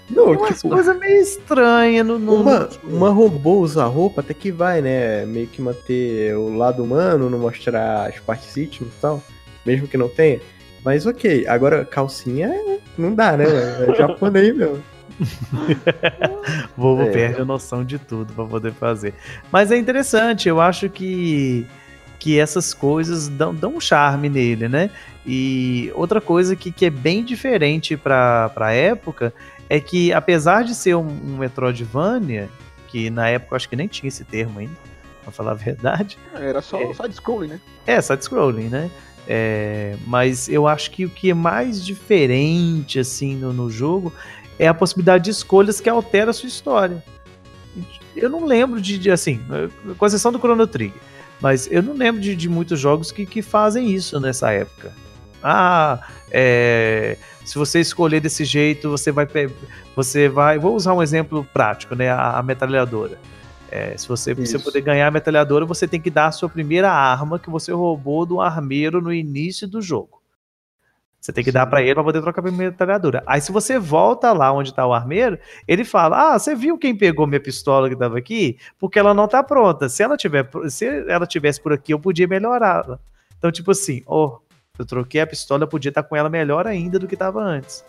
[0.09, 4.33] Não, Tem umas tipo, coisas meio estranhas no, no uma, uma robô usar roupa até
[4.33, 5.25] que vai, né?
[5.25, 9.23] Meio que manter o lado humano, não mostrar as partes íntimas e tal.
[9.65, 10.41] Mesmo que não tenha.
[10.83, 13.45] Mas ok, agora calcinha é- não dá, né?
[13.87, 14.83] É japonês mesmo.
[16.77, 17.11] O vovô É.
[17.11, 19.13] perde a noção de tudo pra poder fazer.
[19.51, 21.65] Mas é interessante, eu acho que,
[22.19, 24.89] que essas coisas dão, dão um charme nele, né?
[25.25, 29.33] E outra coisa que, que é bem diferente pra, pra época
[29.69, 32.49] é que, apesar de ser um, um Metroidvania,
[32.89, 34.73] que na época eu acho que nem tinha esse termo ainda,
[35.23, 36.93] pra falar a verdade, Era só É.
[36.93, 37.61] side-scrolling, né?
[37.87, 38.91] é, side-scrolling, né?
[39.25, 44.11] É, mas eu acho que o que é mais diferente, assim, no, no jogo
[44.59, 47.03] é a possibilidade de escolhas que altera a sua história.
[48.15, 49.39] Eu não lembro de, de, assim,
[49.97, 51.01] com exceção do Chrono Trigger,
[51.41, 54.91] mas eu não lembro de, de muitos jogos que, que fazem isso nessa época.
[55.43, 59.27] Ah, é, se você escolher desse jeito, você vai,
[59.95, 62.09] você vai, vou usar um exemplo prático, né?
[62.09, 63.19] A, a metralhadora.
[63.69, 66.91] É, se você, você poder ganhar a metralhadora, você tem que dar a sua primeira
[66.91, 70.22] arma que você roubou do armeiro no início do jogo.
[71.23, 73.23] Você tem que dar pra ele pra poder trocar a metralhadora.
[73.25, 76.93] Aí se você volta lá onde tá o armeiro, ele fala: "Ah, você viu quem
[76.93, 78.57] pegou minha pistola que tava aqui?
[78.77, 79.87] Porque ela não tá pronta.
[79.87, 82.99] Se ela tiver, se ela tivesse por aqui, eu podia melhorá-la".
[83.37, 84.39] Então, tipo assim, ó,
[84.77, 87.85] eu troquei a pistola, eu podia estar com ela melhor ainda do que tava antes.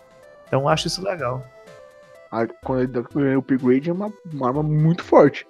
[0.47, 1.43] Então, eu acho isso legal.
[2.31, 5.45] A- Quando eu ganhei o upgrade é uma, uma arma muito forte.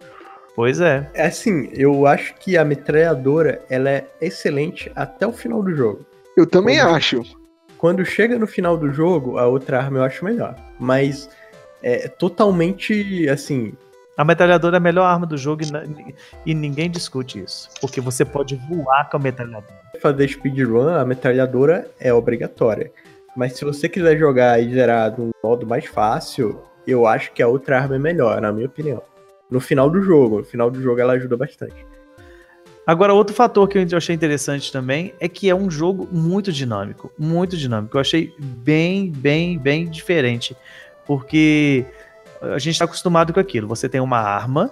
[0.55, 1.07] Pois é.
[1.13, 6.03] É assim, eu acho que a metralhadora ela é excelente até o final do jogo.
[6.35, 7.44] Eu também Como- acho.
[7.77, 10.55] Quando chega no final do jogo, a outra arma eu acho melhor.
[10.79, 11.29] Mas
[11.83, 13.73] é totalmente assim.
[14.17, 17.69] A metralhadora é a melhor arma do jogo e, e ninguém discute isso.
[17.81, 19.81] Porque você pode voar com a metralhadora.
[20.01, 22.91] Fazer speedrun, a metralhadora é obrigatória.
[23.35, 27.43] Mas se você quiser jogar e zerar de um modo mais fácil, eu acho que
[27.43, 29.01] a outra arma é melhor, na minha opinião.
[29.51, 31.85] No final do jogo, no final do jogo ela ajuda bastante.
[32.87, 37.11] Agora, outro fator que eu achei interessante também é que é um jogo muito dinâmico.
[37.17, 37.97] Muito dinâmico.
[37.97, 40.55] Eu achei bem, bem, bem diferente.
[41.05, 41.85] Porque
[42.41, 43.67] a gente está acostumado com aquilo.
[43.67, 44.69] Você tem uma arma,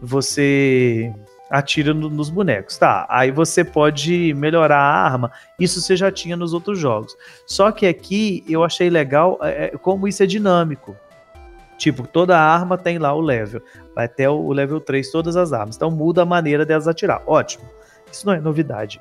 [0.00, 1.12] você
[1.50, 2.76] atira no- nos bonecos.
[2.76, 5.30] Tá, aí você pode melhorar a arma.
[5.58, 7.16] Isso você já tinha nos outros jogos.
[7.46, 10.96] Só que aqui eu achei legal é, é, como isso é dinâmico.
[11.84, 13.60] Tipo, toda arma tem lá o level.
[13.94, 15.76] Vai até o level 3 todas as armas.
[15.76, 17.22] Então muda a maneira delas atirar.
[17.26, 17.68] Ótimo.
[18.10, 18.98] Isso não é novidade.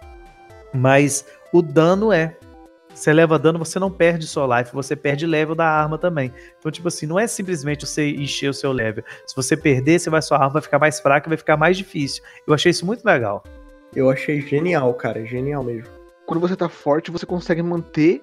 [0.74, 2.36] Mas o dano é.
[2.94, 6.34] Você leva dano, você não perde sua life, você perde level da arma também.
[6.60, 9.02] Então, tipo assim, não é simplesmente você encher o seu level.
[9.26, 12.22] Se você perder, você vai, sua arma vai ficar mais fraca, vai ficar mais difícil.
[12.46, 13.46] Eu achei isso muito legal.
[13.96, 15.90] Eu achei genial, cara, genial mesmo.
[16.26, 18.22] Quando você tá forte, você consegue manter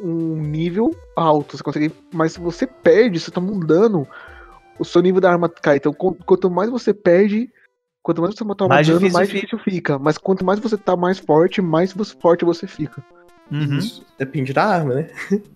[0.00, 1.56] um nível alto.
[1.56, 1.92] Você consegue.
[2.12, 4.06] Mas se você perde, você toma um dano,
[4.78, 5.76] o seu nível da arma cai.
[5.76, 7.50] Então, qu- quanto mais você perde,
[8.02, 9.40] quanto mais você toma Mais dano, difícil mais fica.
[9.46, 9.98] difícil fica.
[9.98, 13.02] Mas quanto mais você tá mais forte, mais você- forte você fica.
[13.50, 13.78] Uhum.
[13.78, 15.10] Isso depende da arma, né?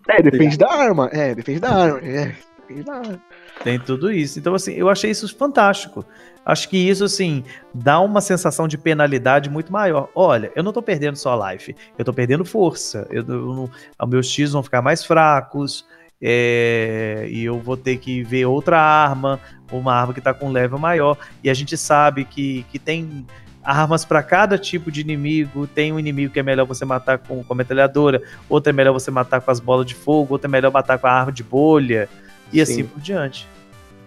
[0.09, 1.09] É, depende da arma.
[1.13, 1.99] É, depende da arma.
[2.01, 2.37] É,
[2.75, 3.21] da arma.
[3.63, 4.39] Tem tudo isso.
[4.39, 6.05] Então, assim, eu achei isso fantástico.
[6.45, 10.09] Acho que isso, assim, dá uma sensação de penalidade muito maior.
[10.15, 13.07] Olha, eu não tô perdendo só life, eu tô perdendo força.
[13.11, 15.85] Eu, eu meus X vão ficar mais fracos.
[16.23, 19.41] é, e eu vou ter que ver outra arma,
[19.73, 21.17] uma arma que tá com level maior.
[21.43, 23.27] E a gente sabe que, que tem
[23.63, 25.67] armas para cada tipo de inimigo.
[25.67, 28.93] Tem um inimigo que é melhor você matar com, com a metralhadora, outro é melhor
[28.93, 31.43] você matar com as bolas de fogo, outro é melhor matar com a arma de
[31.43, 32.09] bolha,
[32.53, 32.73] e Sim.
[32.73, 33.47] assim por diante.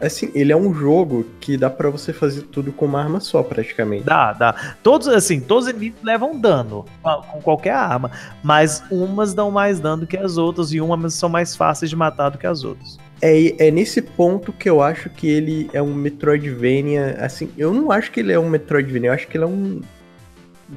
[0.02, 3.42] Assim, ele é um jogo que dá pra você fazer tudo com uma arma só,
[3.42, 4.04] praticamente.
[4.04, 4.76] Dá, dá.
[4.84, 8.12] Todos, assim, todos os inimigos levam dano com qualquer arma,
[8.44, 12.30] mas umas dão mais dano que as outras e umas são mais fáceis de matar
[12.30, 12.98] do que as outras.
[13.22, 17.16] É, é nesse ponto que eu acho que ele é um Metroidvania.
[17.22, 19.80] Assim, eu não acho que ele é um Metroidvania, eu acho que ele é um,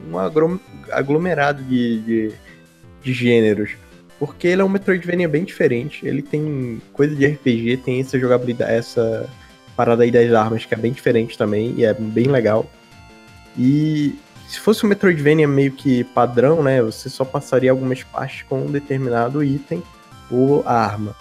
[0.08, 0.18] um
[0.92, 2.32] aglomerado de, de,
[3.02, 3.72] de gêneros.
[4.18, 6.06] Porque ele é um Metroidvania bem diferente.
[6.06, 9.28] Ele tem coisa de RPG, tem essa jogabilidade, essa
[9.76, 12.70] parada aí das armas que é bem diferente também, e é bem legal.
[13.58, 16.80] E se fosse um Metroidvania meio que padrão, né?
[16.82, 19.82] Você só passaria algumas partes com um determinado item
[20.30, 21.14] ou arma.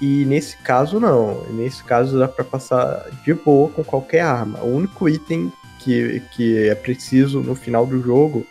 [0.00, 1.44] E nesse caso não.
[1.50, 4.60] Nesse caso dá pra passar de boa com qualquer arma.
[4.60, 8.46] O único item que, que é preciso no final do jogo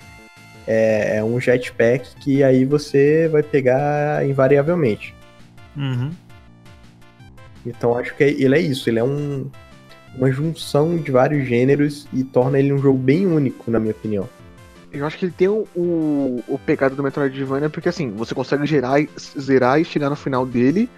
[0.67, 5.15] é, é um jetpack que aí você vai pegar invariavelmente.
[5.75, 6.12] Uhum.
[7.65, 8.89] Então acho que ele é isso.
[8.89, 9.49] Ele é um,
[10.15, 14.27] uma junção de vários gêneros e torna ele um jogo bem único, na minha opinião.
[14.91, 18.65] Eu acho que ele tem o, o, o pegado do Metroidvania, porque assim, você consegue
[18.65, 18.99] gerar,
[19.39, 20.89] zerar e chegar no final dele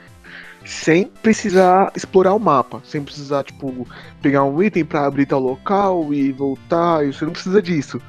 [0.66, 3.88] sem precisar explorar o mapa, sem precisar, tipo,
[4.22, 8.02] pegar um item pra abrir tal local e voltar, e você não precisa disso.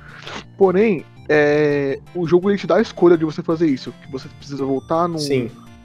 [0.59, 4.27] Porém, é, o jogo ele te dá a escolha de você fazer isso, que você
[4.37, 5.17] precisa voltar num,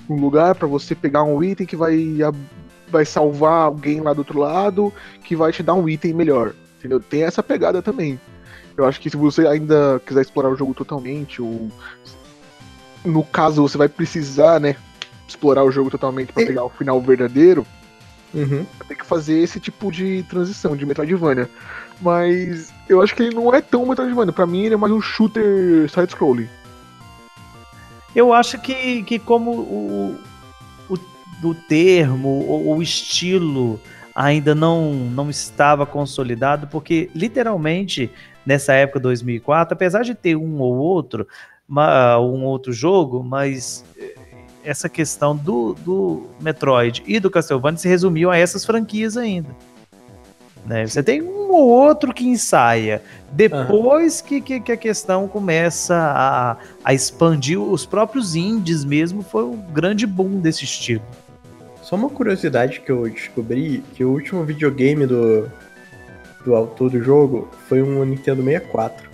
[0.10, 2.18] num lugar pra você pegar um item que vai,
[2.90, 4.92] vai salvar alguém lá do outro lado,
[5.24, 7.00] que vai te dar um item melhor, entendeu?
[7.00, 8.20] Tem essa pegada também.
[8.76, 11.70] Eu acho que se você ainda quiser explorar o jogo totalmente, ou
[13.06, 14.76] no caso você vai precisar, né,
[15.28, 17.66] explorar o jogo totalmente pra E- pegar o final verdadeiro,
[18.34, 18.66] Uhum.
[18.88, 21.50] tem que fazer esse tipo de transição de Metroidvania.
[22.02, 24.34] Mas eu acho que ele não é tão Metroidvania.
[24.34, 26.50] Pra mim, ele é mais um shooter side-scrolling.
[28.16, 30.20] Eu acho que, que como o,
[30.90, 30.98] o,
[31.44, 33.80] o termo ou o estilo
[34.14, 38.10] ainda não, não estava consolidado, porque literalmente
[38.46, 41.28] nessa época 2004, apesar de ter um ou outro,
[41.68, 44.16] ma- um outro jogo, mas eh,
[44.64, 49.50] essa questão do, do Metroid e do Castlevania se resumiu a essas franquias ainda.
[50.66, 50.86] Né?
[50.88, 53.02] Você tem um ou outro que ensaia.
[53.32, 59.44] Depois que, que, que a questão começa a, a expandir, os próprios indies mesmo foi
[59.44, 61.04] o grande boom desse estilo.
[61.82, 65.52] Só uma curiosidade que eu descobri, que o último videogame do,
[66.44, 69.08] do autor do jogo foi um Nintendo 64.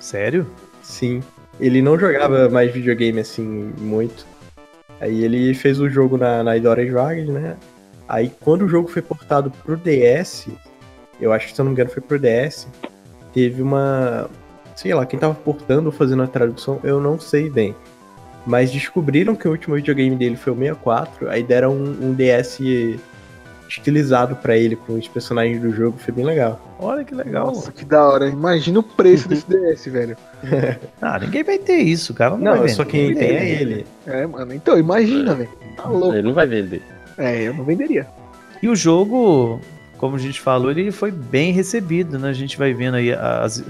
[0.00, 0.46] Sério?
[0.82, 1.22] Sim.
[1.60, 4.26] Ele não jogava mais videogame assim muito.
[5.00, 7.56] Aí ele fez o jogo na, na Idora Vagas, né?
[8.10, 10.48] Aí quando o jogo foi portado pro DS,
[11.20, 12.66] eu acho que se eu não me engano foi pro DS,
[13.32, 14.28] teve uma.
[14.74, 17.72] Sei lá, quem tava portando ou fazendo a tradução, eu não sei bem.
[18.44, 22.58] Mas descobriram que o último videogame dele foi o 64, aí deram um, um DS
[23.68, 26.60] estilizado pra ele com os personagens do jogo, foi bem legal.
[26.80, 27.46] Olha que legal.
[27.46, 28.26] Nossa, que da hora.
[28.26, 30.16] Imagina o preço desse DS, velho.
[31.00, 32.36] Ah, ninguém vai ter isso, cara.
[32.36, 33.86] Não, Não, vai só quem tem é ele.
[34.04, 34.52] É, mano.
[34.52, 35.50] Então, imagina, velho.
[35.76, 36.14] Tá louco.
[36.14, 36.82] Ele não vai vender.
[37.20, 38.08] É, eu não venderia.
[38.62, 39.60] E o jogo,
[39.98, 42.30] como a gente falou, ele foi bem recebido, né?
[42.30, 43.62] A gente vai vendo aí as,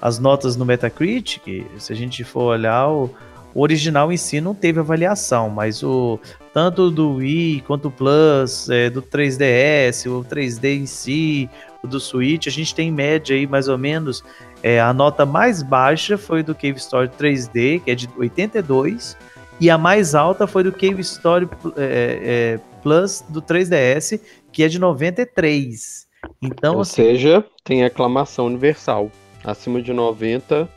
[0.00, 1.66] as notas no Metacritic.
[1.78, 3.10] Se a gente for olhar, o,
[3.52, 6.18] o original em si não teve avaliação, mas o
[6.52, 11.50] tanto do Wii quanto o Plus, é, do 3DS, o 3D em si,
[11.82, 14.24] o do Switch, a gente tem em média aí mais ou menos
[14.64, 19.14] é, a nota mais baixa foi do Cave Story 3D, que é de 82,
[19.60, 24.20] e a mais alta foi do Cave Story é, é, Plus do 3DS,
[24.52, 26.06] que é de 93.
[26.42, 29.10] Então, Ou assim, seja, tem aclamação universal.
[29.42, 30.68] Acima de 90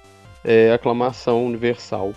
[0.43, 2.13] é aclamação universal.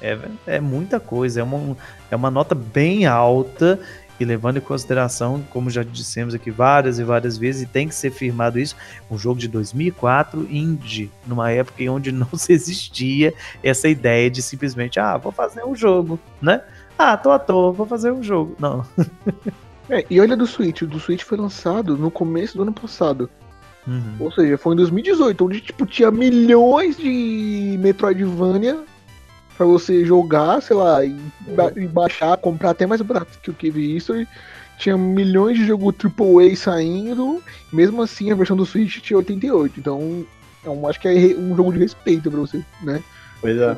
[0.00, 1.76] é, é muita coisa, é uma,
[2.10, 3.78] é uma nota bem alta.
[4.18, 7.94] E levando em consideração, como já dissemos aqui várias e várias vezes, e tem que
[7.94, 8.76] ser firmado isso,
[9.10, 14.42] um jogo de 2004, indie, numa época em onde não se existia essa ideia de
[14.42, 16.62] simplesmente, ah, vou fazer um jogo, né?
[16.98, 18.56] Ah, tô à toa, vou fazer um jogo.
[18.58, 18.84] Não.
[19.90, 20.82] É, e olha do Switch.
[20.82, 23.30] O do Switch foi lançado no começo do ano passado.
[23.86, 24.16] Uhum.
[24.20, 28.84] Ou seja, foi em 2018, onde tipo, tinha milhões de Metroidvania
[29.58, 31.14] pra você jogar, sei lá, e,
[31.54, 34.26] ba- e baixar, comprar até mais barato que o Cave History.
[34.78, 37.42] Tinha milhões de jogo AAA saindo,
[37.72, 39.80] mesmo assim a versão do Switch tinha 88.
[39.80, 40.24] Então,
[40.64, 43.02] eu acho que é um jogo de respeito pra você, né?
[43.40, 43.76] Pois é.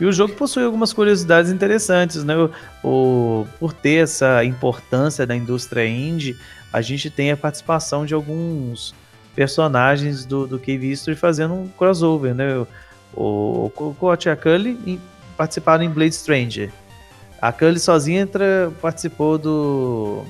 [0.00, 2.34] E o jogo possui algumas curiosidades interessantes, né?
[2.34, 2.50] O,
[2.82, 6.34] o- por ter essa importância da indústria indie,
[6.72, 8.94] a gente tem a participação de alguns
[9.36, 12.66] personagens do, do Cave History fazendo um crossover, né?
[13.16, 15.00] O, o Coach e a Cully
[15.36, 16.70] participaram em Blade Stranger.
[17.40, 20.24] A Cully sozinha entra, participou do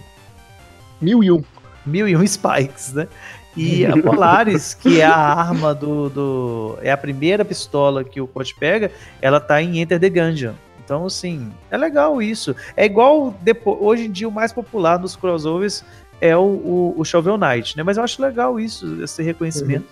[1.01, 1.43] Mil e um.
[1.85, 3.09] Mil e um Spikes, né?
[3.57, 6.79] E a Polaris, que é a arma do, do.
[6.83, 10.55] É a primeira pistola que o Coach pega, ela tá em Enter the Gungeon.
[10.85, 12.55] Então, assim, é legal isso.
[12.77, 15.85] É igual depois, hoje em dia o mais popular nos crossovers
[16.21, 17.83] é o, o, o Shovel Knight, né?
[17.83, 19.87] Mas eu acho legal isso, esse reconhecimento.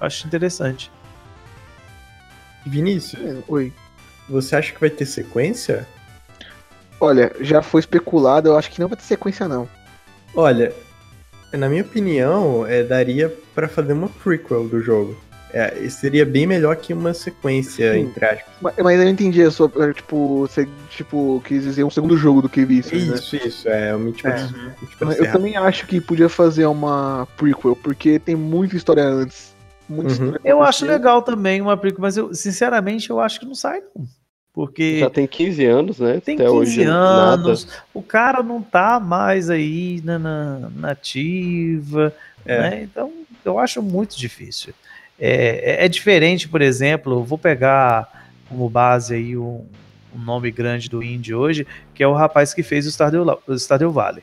[0.00, 0.90] Eu acho interessante.
[2.68, 3.72] Vinícius, É, Oi.
[4.28, 5.86] você acha que vai ter sequência?
[7.00, 9.68] Olha, já foi especulado, eu acho que não vai ter sequência, não.
[10.34, 10.72] Olha,
[11.52, 15.16] na minha opinião, é, daria pra fazer uma prequel do jogo.
[15.50, 18.00] É, seria bem melhor que uma sequência, Sim.
[18.00, 18.44] entre aspas.
[18.60, 19.70] Mas, mas eu entendi a sua.
[19.94, 23.14] Tipo, você tipo, quis dizer um segundo jogo do History, né?
[23.14, 24.36] Isso, isso, é uma tipo, É.
[24.90, 29.56] tipo Eu assim, também acho que podia fazer uma prequel, porque tem muita história antes.
[29.88, 30.34] Muita Uhum.
[30.44, 34.06] Eu acho legal também uma prequel, mas eu, sinceramente, eu acho que não sai, não.
[34.52, 34.98] Porque.
[34.98, 36.20] Já tem 15 anos, né?
[36.20, 37.82] Tem Até 15 hoje anos, nada.
[37.94, 42.12] o cara não tá mais aí na, na nativa,
[42.44, 42.60] É.
[42.70, 42.82] né?
[42.82, 43.12] Então
[43.44, 44.74] eu acho muito difícil.
[45.18, 49.64] É, é- é diferente, por exemplo, vou pegar como base aí um,
[50.14, 53.54] um nome grande do indie hoje, que é o rapaz que fez o Stardew, o
[53.58, 54.22] Stardew Valley.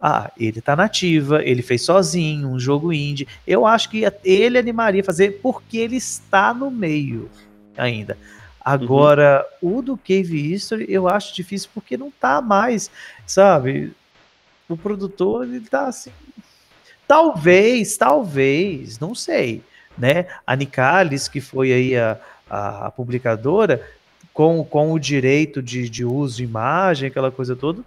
[0.00, 3.26] Ah, ele tá nativa, ele fez sozinho um jogo indie.
[3.46, 7.28] Eu acho que ele animaria a fazer porque ele está no meio
[7.76, 8.16] ainda.
[8.64, 12.90] Agora, o do Cave History eu acho difícil porque não tá mais,
[13.26, 13.92] sabe?
[14.68, 16.12] O produtor, ele tá assim.
[17.06, 19.62] Talvez, talvez, não sei,
[19.96, 20.26] né?
[20.46, 23.82] A Nicalis, que foi aí a, a, a publicadora,
[24.34, 27.82] com, com o direito de, de uso de imagem, aquela coisa toda,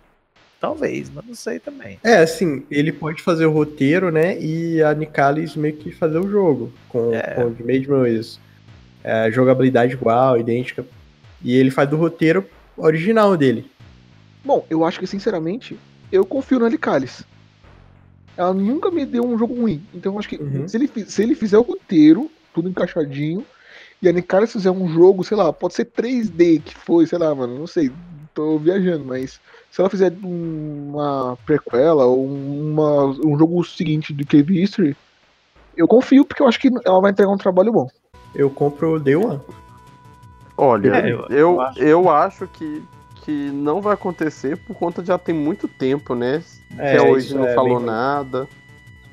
[0.61, 1.99] talvez, mas não sei também.
[2.03, 4.39] É, assim, ele pode fazer o roteiro, né?
[4.39, 6.71] E a Nicalis meio que fazer o jogo.
[6.87, 7.21] Com, É.
[7.33, 8.39] com o mesmo isso.
[9.03, 10.85] É, jogabilidade igual, idêntica.
[11.43, 12.45] E ele faz do roteiro
[12.77, 13.65] original dele.
[14.45, 15.77] Bom, eu acho que, sinceramente,
[16.11, 17.23] eu confio na Licalis.
[18.37, 19.83] Ela nunca me deu um jogo ruim.
[19.93, 20.67] Então eu acho que Uhum.
[20.67, 23.43] se, ele, se ele fizer o roteiro, tudo encaixadinho,
[24.01, 27.33] e a Nicalis fizer um jogo, sei lá, pode ser 3D que foi, sei lá,
[27.35, 27.91] mano, não sei,
[28.33, 34.61] tô viajando, mas se ela fizer uma prequela ou uma, um jogo seguinte do Cave
[34.61, 34.95] History,
[35.75, 37.89] eu confio porque eu acho que ela vai entregar um trabalho bom.
[38.35, 39.39] Eu compro o Day One.
[40.57, 42.45] Olha, É, eu- eu, eu eu, acho.
[42.45, 42.83] acho, que,
[43.23, 46.43] que não vai acontecer por conta de já tem muito tempo, né?
[46.77, 48.47] É, Até hoje não é falou bem- nada.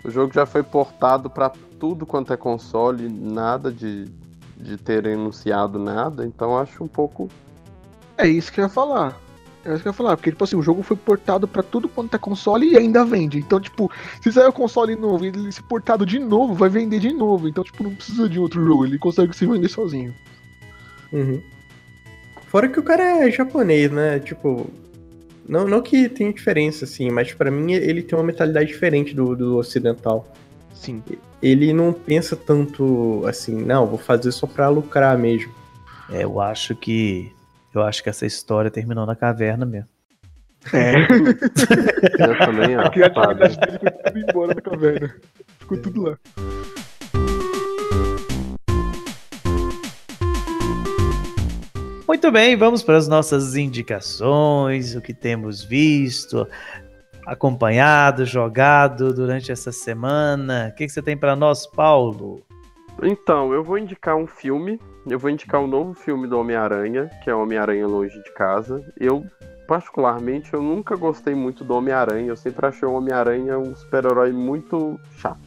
[0.04, 4.04] O jogo já foi portado pra tudo quanto é console, nada de,
[4.56, 7.28] de terem anunciado nada, então acho um pouco.
[8.18, 9.18] É isso que eu ia falar.
[9.64, 11.88] É isso que eu ia falar, porque, tipo assim, o jogo foi portado pra tudo
[11.88, 13.38] quanto é console e ainda vende.
[13.38, 13.90] Então, tipo,
[14.20, 17.48] se sair o console novo e ele se portado de novo, vai vender de novo.
[17.48, 20.14] Então, tipo, não precisa de outro jogo, ele consegue se vender sozinho.
[21.12, 21.40] Uhum.
[22.48, 24.18] Fora que o cara é japonês, né?
[24.18, 24.68] Tipo,
[25.46, 29.36] não, não que tenha diferença, assim, mas pra mim ele tem uma mentalidade diferente do,
[29.36, 30.26] do ocidental.
[30.74, 31.02] Sim.
[31.42, 35.52] Ele não pensa tanto assim, não, vou fazer só pra lucrar mesmo.
[36.10, 37.32] É, eu acho que.
[37.74, 39.88] Eu acho que essa história terminou na caverna mesmo.
[40.72, 40.94] É.
[42.18, 42.90] Eu também A acho.
[42.90, 43.66] criatividade sabe?
[43.66, 45.14] dele foi tudo embora da caverna.
[45.60, 46.18] Ficou tudo lá.
[52.06, 56.48] Muito bem, vamos para as nossas indicações, o que temos visto,
[57.26, 60.70] acompanhado, jogado durante essa semana.
[60.72, 62.42] O que, que você tem para nós, Paulo?
[63.02, 64.80] Então, eu vou indicar um filme.
[65.08, 68.84] Eu vou indicar um novo filme do Homem-Aranha, que é Homem-Aranha Longe de Casa.
[68.98, 69.24] Eu,
[69.66, 72.28] particularmente, eu nunca gostei muito do Homem-Aranha.
[72.28, 75.38] Eu sempre achei o Homem-Aranha um super-herói muito chato.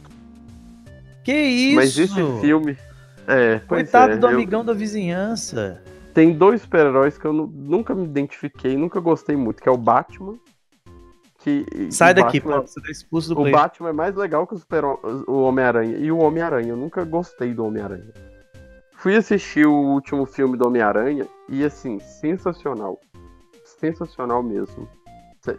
[1.24, 1.76] Que isso?
[1.76, 2.76] Mas esse filme.
[3.28, 5.80] É, Coitado é, do eu- amigão da vizinhança.
[6.12, 9.76] Tem dois super-heróis que eu nu- nunca me identifiquei, nunca gostei muito, que é o
[9.78, 10.34] Batman.
[11.38, 12.68] Que, Sai daqui, Batman- Paulo.
[12.68, 13.52] Você tá expulso do O play.
[13.52, 15.96] Batman é mais legal que o, super, o Homem-Aranha.
[15.98, 18.12] E o Homem-Aranha, eu nunca gostei do Homem-Aranha.
[19.02, 23.00] Fui assistir o último filme do Homem-Aranha e, assim, sensacional.
[23.64, 24.88] Sensacional mesmo.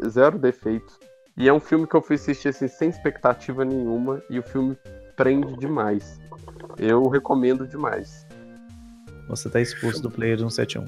[0.08, 0.98] Zero defeitos.
[1.36, 4.24] E é um filme que eu fui assistir, assim, sem expectativa nenhuma.
[4.30, 4.78] E o filme
[5.18, 6.22] prende demais.
[6.80, 8.26] Eu recomendo demais.
[9.28, 10.86] Você tá expulso do player 171.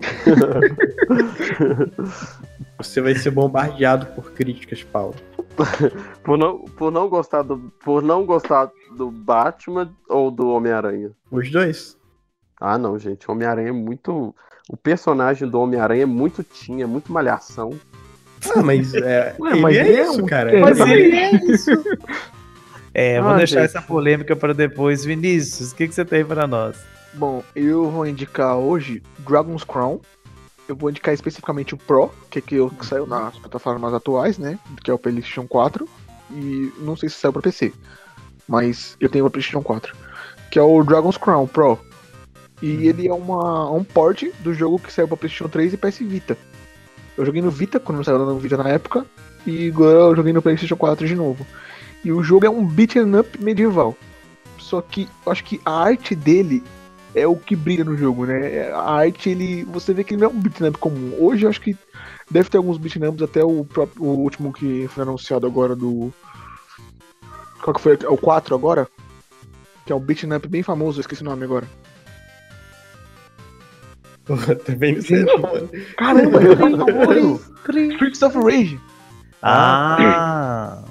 [2.76, 5.14] Você vai ser bombardeado por críticas, Paulo.
[6.22, 7.72] Por não, por não gostar do.
[7.84, 11.10] Por não gostar do Batman ou do Homem-Aranha.
[11.30, 11.96] Os dois.
[12.60, 13.28] Ah, não, gente.
[13.28, 14.34] O Homem-Aranha é muito.
[14.68, 17.72] O personagem do Homem-Aranha é muito tinha, é muito malhação.
[18.54, 20.50] Ah, mas é, Ué, ele mas é é isso, um- cara.
[20.56, 21.70] é, mas ele é isso.
[22.92, 23.66] É, vou Ah, deixar gente.
[23.76, 25.04] essa polêmica para depois.
[25.04, 26.76] Vinícius, o que, que você tem para nós?
[27.14, 30.00] Bom, eu vou indicar hoje Dragon's Crown.
[30.68, 34.38] Eu vou indicar especificamente o Pro, que é que, eu- que saiu nas plataformas atuais,
[34.38, 34.58] né?
[34.82, 35.88] Que é o PlayStation 4.
[36.32, 37.72] E não sei se saiu pra PC.
[38.50, 39.96] Mas eu tenho o PlayStation 4.
[40.50, 41.78] Que é o Dragon's Crown Pro.
[42.60, 45.98] E ele é uma, um port do jogo que saiu pra PlayStation 3 e PS
[46.00, 46.36] Vita.
[47.16, 49.06] Eu joguei no Vita, quando não saiu no Vita na época.
[49.46, 51.46] E agora eu joguei no PlayStation 4 de novo.
[52.04, 53.96] E o jogo é um beat'em up medieval.
[54.58, 56.62] Só que eu acho que a arte dele
[57.14, 58.70] é o que brilha no jogo, né?
[58.72, 59.64] A arte, ele.
[59.64, 61.14] Você vê que ele não é um beat'em up comum.
[61.20, 61.76] Hoje eu acho que
[62.30, 66.12] deve ter alguns beat'em ups, até o, próprio, o último que foi anunciado agora do.
[67.62, 67.98] Qual que foi?
[68.02, 68.88] É o 4 agora?
[69.84, 71.66] Que é um beat'em up bem famoso, eu esqueci o nome agora.
[74.64, 75.68] Também não sei não, mano.
[75.96, 77.40] Caramba, é bem famoso!
[77.92, 78.80] Streets of Rage.
[79.42, 80.82] Ah,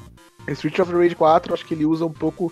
[0.49, 2.51] Street of Rage 4, acho que ele usa um pouco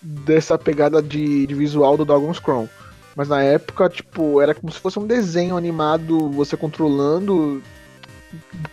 [0.00, 2.68] dessa pegada de, de visual do Dragon's Crown.
[3.16, 7.60] Mas na época, tipo, era como se fosse um desenho animado, você controlando.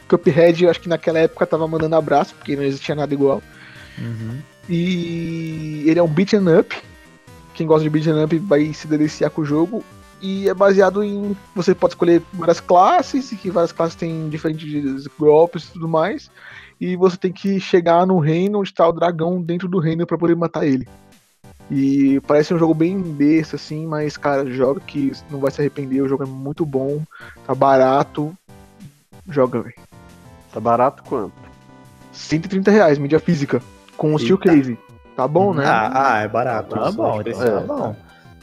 [0.07, 3.41] Cuphead, eu acho que naquela época tava mandando abraço, porque não existia nada igual.
[3.97, 4.39] uhum.
[4.69, 6.75] E ele é um beat'em up.
[7.53, 9.83] Quem gosta de beat'em up vai se deliciar com o jogo.
[10.21, 11.35] E é baseado em.
[11.53, 16.31] Você pode escolher várias classes, e que várias classes têm diferentes golpes e tudo mais.
[16.79, 20.17] E você tem que chegar no reino onde está o dragão dentro do reino para
[20.17, 20.87] poder matar ele.
[21.69, 26.01] E parece um jogo bem besta, assim, mas, cara, joga que não vai se arrepender.
[26.01, 27.01] O jogo é muito bom,
[27.45, 28.35] tá barato.
[29.29, 29.75] Joga, velho.
[30.51, 31.33] Tá barato quanto?
[32.13, 33.61] 130 reais, mídia física,
[33.97, 34.37] com o Steel.
[34.37, 34.77] Case.
[35.15, 35.63] Tá bom, né?
[35.65, 36.75] Ah, ah, é barato.
[36.75, 37.49] Tá bom, então é.
[37.49, 37.95] tá bom.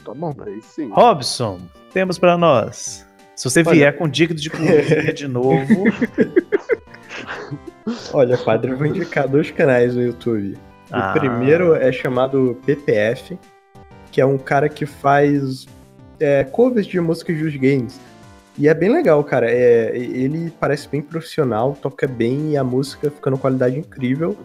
[0.03, 0.35] Tá bom.
[0.45, 0.89] Aí sim.
[0.91, 1.59] Robson,
[1.93, 3.07] temos pra nós.
[3.35, 5.83] Se você vier com dica de comida de novo,
[8.13, 10.57] Olha, padre, eu vou indicar dois canais no YouTube.
[10.91, 11.11] Ah.
[11.11, 13.37] O primeiro é chamado PPF,
[14.11, 15.65] que é um cara que faz
[16.19, 17.99] é, covers de músicas dos games.
[18.57, 19.49] E é bem legal, cara.
[19.49, 24.37] É, ele parece bem profissional, toca bem e a música fica numa qualidade incrível.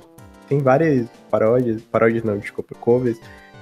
[0.48, 3.18] Tem várias paródias, paródias não, desculpa, covers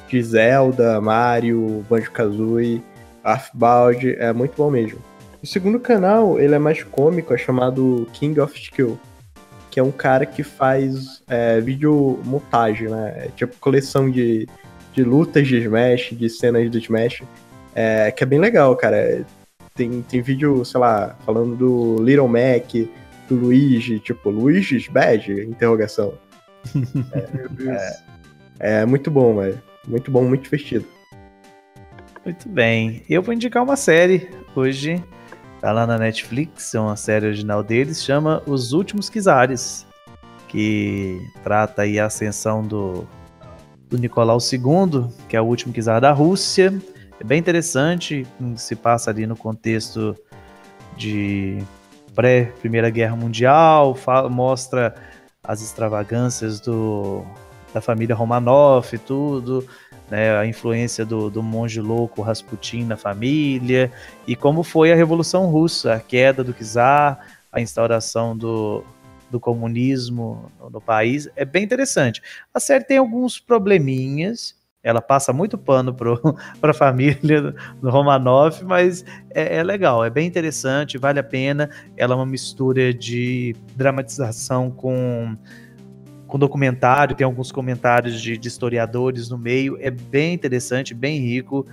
[0.08, 2.82] de Zelda, Mario, Banjo-Kazooie,
[3.24, 5.00] Earthbound, é muito bom mesmo.
[5.42, 8.98] O segundo canal, ele é mais cômico, é chamado King of Skill,
[9.70, 13.26] que é um cara que faz é, vídeo montagem, né?
[13.26, 14.48] É tipo coleção de,
[14.92, 17.22] de lutas de Smash, de cenas do Smash,
[17.74, 19.24] é, que é bem legal, cara.
[19.74, 22.72] Tem, tem vídeo, sei lá, falando do Little Mac,
[23.28, 25.42] do Luigi, tipo, Luigi's Badge?
[25.42, 26.14] Interrogação.
[26.74, 27.82] Meu Deus.
[28.58, 29.60] É muito bom, velho.
[29.86, 30.84] Muito bom, muito divertido.
[32.24, 33.02] muito bem.
[33.08, 35.02] Eu vou indicar uma série hoje.
[35.60, 39.86] Tá lá na Netflix, é uma série original deles, chama Os Últimos Kizares,
[40.48, 43.08] que trata aí a ascensão do,
[43.88, 46.74] do Nicolau II, que é o último czar da Rússia.
[47.18, 50.14] É bem interessante, se passa ali no contexto
[50.96, 51.58] de
[52.14, 54.94] pré-Primeira Guerra Mundial, fala- mostra
[55.46, 57.24] as extravagâncias do,
[57.72, 59.66] da família Romanov e tudo,
[60.10, 63.92] né, a influência do, do monge louco Rasputin na família,
[64.26, 67.18] e como foi a Revolução Russa, a queda do czar,
[67.52, 68.84] a instauração do,
[69.30, 71.28] do comunismo no, no país.
[71.36, 72.22] É bem interessante.
[72.52, 74.54] A série tem alguns probleminhas,
[74.86, 76.14] ela passa muito pano para
[76.70, 77.42] a família
[77.82, 81.68] do, Romanov, mas é, é legal, é bem interessante, vale a pena.
[81.96, 85.36] Ela é uma mistura de dramatização com
[86.28, 91.64] com documentário, tem alguns comentários de, de historiadores no meio, é bem interessante, bem rico,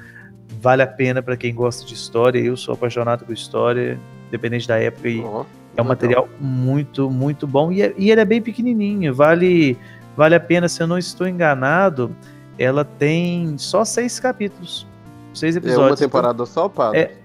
[0.62, 2.40] vale a pena para quem gosta de história.
[2.40, 5.44] Eu sou apaixonado por história, independente da época, e Ó,
[5.76, 7.72] é um material muito, muito bom.
[7.72, 9.76] E, é- e ele é bem pequenininho, vale,
[10.16, 12.16] vale a pena, se eu não estou enganado,
[12.58, 14.86] ela tem só seis capítulos,
[15.34, 15.92] seis É episódios.
[15.92, 17.00] uma temporada só, padre?
[17.00, 17.18] É.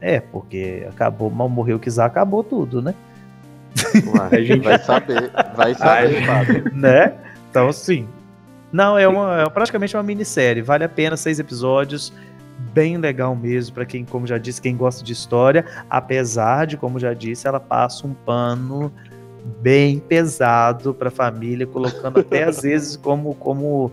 [0.00, 2.94] É, porque acabou, mal morreu o Kizar, acabou tudo, né?
[3.94, 6.64] Ué, A gente- Vai saber, vai saber, padre.
[6.74, 7.14] né?
[7.50, 8.06] Então, sim.
[8.72, 10.60] Não, é, uma, é praticamente uma minissérie.
[10.60, 12.12] Vale a pena, seis episódios.
[12.72, 15.64] Bem legal mesmo, para quem, como já disse, quem gosta de história.
[15.88, 18.92] Apesar de, como já disse, ela passa um pano
[19.60, 23.90] bem pesado para a família, colocando até às vezes como, como,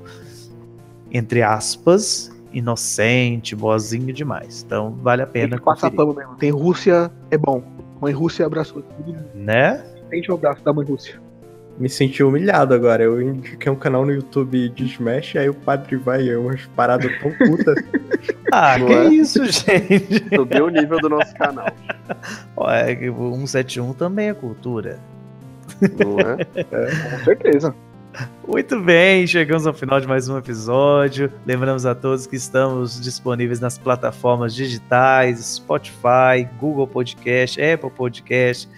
[1.12, 4.64] entre aspas, inocente, boazinho demais.
[4.66, 6.36] Então, vale a Tem pena que passar conferir, pano mesmo.
[6.38, 7.64] Tem Rússia, é bom.
[8.02, 8.82] Mãe Rússia abraçou.
[8.82, 9.84] Tudo né?
[10.10, 11.20] Sente o abraço da mãe Rússia.
[11.78, 13.04] Me senti humilhado agora.
[13.04, 17.12] Eu indiquei um canal no YouTube de Smash, aí o padre vai, é umas paradas
[17.20, 17.76] tão putas.
[18.54, 19.06] Ah, Não que é?
[19.06, 20.26] isso, gente?
[20.36, 21.68] Subiu o nível do nosso canal.
[22.68, 25.00] É o 171 também é cultura.
[25.82, 26.44] Não é?
[27.16, 27.74] Com certeza.
[28.48, 31.32] Muito bem, chegamos ao final de mais um episódio.
[31.46, 38.70] Lembramos a todos que estamos disponíveis nas plataformas digitais, Spotify, Google Podcast, Apple Podcast,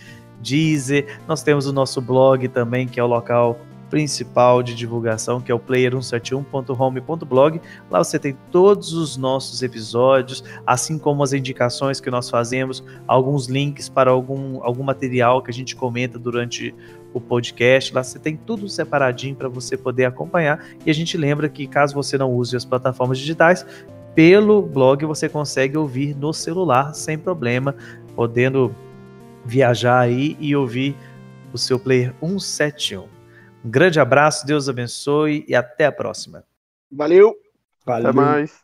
[0.42, 1.20] Deezer.
[1.28, 3.60] Nós temos o nosso blog também, que é o local
[3.94, 7.62] principal de divulgação, que é o player171.home.blog.
[7.92, 13.46] Lá você tem todos os nossos episódios, assim como as indicações que nós fazemos, alguns
[13.46, 16.74] links para algum, algum material que a gente comenta durante
[17.14, 17.94] o podcast.
[17.94, 20.66] Lá você tem tudo separadinho para você poder acompanhar.
[20.84, 23.64] E a gente lembra que caso você não use as plataformas digitais,
[24.16, 27.76] pelo blog você consegue ouvir no celular sem problema,
[28.16, 28.74] podendo
[29.46, 30.96] viajar aí e ouvir
[31.54, 33.13] o seu player 171.
[33.64, 36.44] Um grande abraço, Deus abençoe e até a próxima.
[36.92, 37.36] Valeu!
[37.86, 38.14] Até Valeu.
[38.14, 38.63] mais.